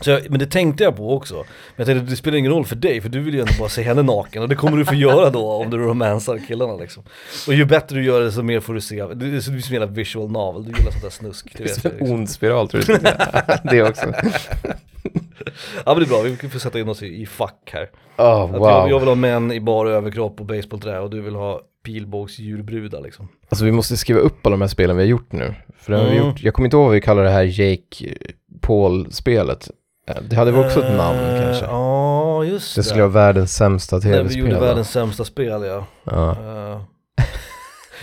[0.02, 1.36] Så jag, men det tänkte jag på också.
[1.36, 1.44] Men
[1.76, 3.70] jag tänkte att det spelar ingen roll för dig, för du vill ju ändå bara
[3.70, 4.42] se henne naken.
[4.44, 7.04] Och det kommer du få göra då om du romansar killarna liksom.
[7.48, 9.06] Och ju bättre du gör det så mer får du se.
[9.06, 11.54] Det är som gillar visual novel, du gillar sånt där snusk.
[11.58, 12.16] Det Det är som en liksom.
[12.16, 12.98] ond spiral tror du.
[13.78, 14.14] det också.
[15.86, 17.90] Ja men det är bra, vi får sätta in oss i, i fack här.
[18.18, 18.68] Oh, wow.
[18.68, 23.02] jag, jag vill ha män i bara överkropp och baseballträ och du vill ha pilbågsdjurbrudar
[23.02, 23.28] liksom.
[23.50, 25.56] Alltså vi måste skriva upp alla de här spelen vi har gjort nu.
[25.80, 26.28] För det har vi Mm.
[26.28, 28.14] gjort, jag kommer inte ihåg vad vi kallar det här Jake
[28.62, 29.70] Paul-spelet.
[30.30, 31.66] Det hade väl också ett namn Eh, kanske.
[31.66, 34.40] Ja, just Det skulle vara världens sämsta När vi tv-spel.
[34.40, 35.86] gjorde världens sämsta spel ja.
[36.12, 36.82] Eh,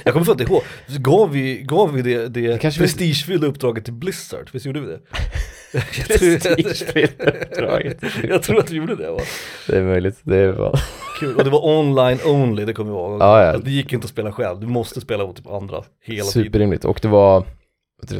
[0.05, 0.63] jag kommer inte ihåg,
[0.99, 4.51] gav vi, gav vi det, det, Det kanske vi- prestigefyllda uppdraget till Blizzard?
[4.53, 5.01] Visst gjorde vi det?
[5.73, 8.03] jag, tror, Prestigefyllda uppdraget.
[8.29, 9.19] jag tror att vi gjorde det va?
[9.67, 10.77] Det är möjligt, det är fan.
[11.21, 13.21] Kul, och det var online only, det kommer jag ihåg.
[13.23, 13.59] Ja, ja.
[13.59, 16.45] Det gick inte att spela själv, du måste spela mot typ andra hela tiden.
[16.45, 16.85] Superrimligt.
[16.85, 17.45] Och det var,
[18.03, 18.17] det,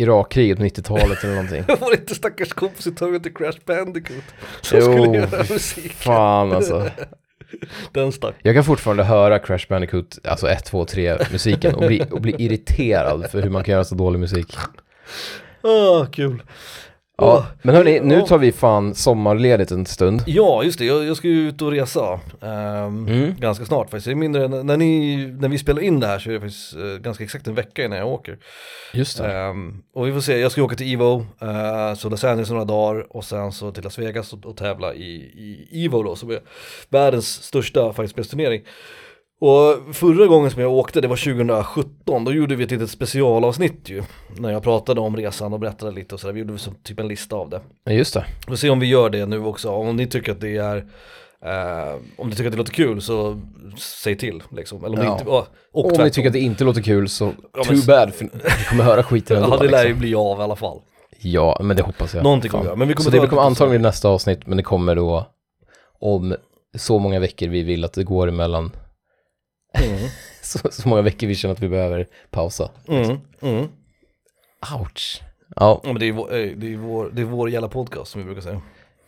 [0.00, 1.64] Irakkriget på 90-talet eller någonting.
[1.80, 4.24] Var det inte stackars kompositören till Crash Bandicoot
[4.60, 5.92] som skulle Jo, göra fy musik?
[5.92, 6.90] fan alltså.
[7.92, 8.34] Den stack.
[8.42, 12.34] Jag kan fortfarande höra Crash Bandicoot, alltså 1, 2, 3 musiken och bli, och bli
[12.38, 14.56] irriterad för hur man kan göra så dålig musik.
[15.62, 16.42] Åh, kul.
[17.20, 20.22] Ja, men hörni, nu tar vi fan sommarledigt en stund.
[20.26, 20.84] Ja, just det.
[20.84, 23.34] Jag, jag ska ju ut och resa ehm, Mm.
[23.38, 24.04] ganska snart faktiskt.
[24.04, 26.76] Det är mindre, när, ni, när vi spelar in det här så är det faktiskt
[26.76, 28.38] eh, ganska exakt en vecka innan jag åker.
[28.92, 29.32] Just det.
[29.32, 32.64] Ehm, och vi får se, jag ska åka till Evo, uh, så Los Angeles några
[32.64, 36.30] dagar och sen så till Las Vegas och, och tävla i, i Evo då, som
[36.30, 36.40] är
[36.88, 38.62] världens största fightspelsturnering.
[39.42, 43.88] Och förra gången som jag åkte, det var 2017, då gjorde vi ett litet specialavsnitt
[43.88, 44.02] ju.
[44.38, 47.08] När jag pratade om resan och berättade lite och sådär, vi gjorde som typ en
[47.08, 47.60] lista av det.
[47.84, 48.24] Ja, Just det.
[48.46, 50.76] Vi får se om vi gör det nu också, om ni tycker att det är
[51.44, 53.40] eh, om ni tycker att det låter kul så
[53.78, 54.84] säg till liksom.
[54.84, 55.10] Eller om Ja.
[55.14, 57.86] ni inte, och, och Om ni tycker att det inte låter kul så Ja, too
[57.86, 58.24] bad, för
[58.58, 59.56] vi kommer höra skiten ändå.
[59.56, 60.00] Ja det lär ju liksom.
[60.00, 60.78] bli av i alla fall.
[61.20, 62.22] Ja, men det hoppas jag.
[62.24, 64.62] Någonting kommer göra, men vi kommer så det kommer antagligen bli nästa avsnitt, men det
[64.62, 65.26] kommer då
[66.00, 66.36] om
[66.78, 68.70] så många veckor vi vill att det går emellan.
[69.72, 70.08] Mm.
[70.42, 72.70] Så, så många veckor vi känner att vi behöver pausa.
[72.88, 73.18] Mm.
[73.40, 73.68] Mm.
[74.80, 75.22] Ouch.
[75.56, 78.20] Ja, Ja men det är, vår, det, är vår, det är vår jävla podcast som
[78.20, 78.60] vi brukar säga.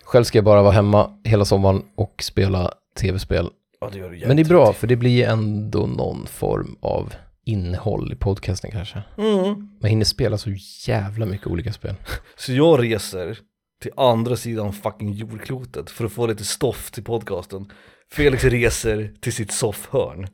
[0.04, 3.50] Själv ska jag bara vara hemma hela sommaren och spela tv-spel.
[3.80, 7.14] Ja, det gör du Men det är bra, för det blir ändå någon form av
[7.44, 9.02] innehåll i podcasten kanske.
[9.18, 9.68] Mm.
[9.80, 10.50] Man hinner spela så
[10.86, 11.94] jävla mycket olika spel.
[12.36, 13.38] Så jag reser
[13.82, 17.72] till andra sidan fucking jordklotet för att få lite stoff till podcasten.
[18.12, 20.26] Felix reser till sitt soffhörn.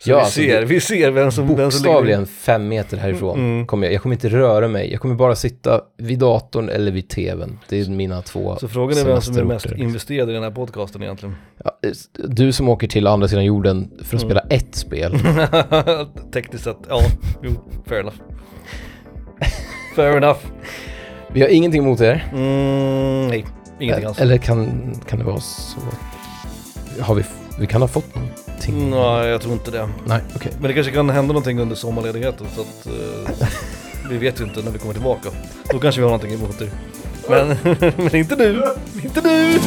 [0.00, 3.38] Så Ja, vi, alltså, ser, vi ser vem som, vem som Bokstavligen fem meter härifrån
[3.38, 3.66] Mm.
[3.66, 3.94] kommer jag.
[3.94, 4.90] Jag kommer inte röra mig.
[4.92, 7.58] Jag kommer bara sitta vid datorn eller vid tvn.
[7.68, 10.50] Det är mina två Så frågan är vem som är mest investerad i den här
[10.50, 11.34] podcasten egentligen.
[11.64, 11.78] Ja,
[12.12, 14.30] du som åker till andra sidan jorden för att Mm.
[14.30, 15.12] spela ett spel.
[16.32, 17.00] Tekniskt sett, ja,
[17.42, 17.50] jo,
[17.86, 18.16] fair enough.
[19.96, 20.40] fair enough.
[21.32, 22.28] Vi har ingenting emot er.
[22.32, 23.44] Mm, nej,
[23.80, 24.18] ingenting alls.
[24.20, 25.80] Eller kan, kan det vara så?
[27.00, 27.24] Har vi,
[27.58, 28.90] vi kan ha fått någonting?
[28.90, 29.88] Nej, jag tror inte det.
[30.06, 30.52] Nej, okej.
[30.60, 33.48] Men det kanske kan hända någonting under sommarledigheten så att eh,
[34.10, 35.28] vi vet ju inte när vi kommer tillbaka.
[35.70, 36.70] Då kanske vi har någonting emot er.
[37.28, 37.56] Men,
[37.96, 38.62] men inte nu,
[39.02, 39.58] inte nu!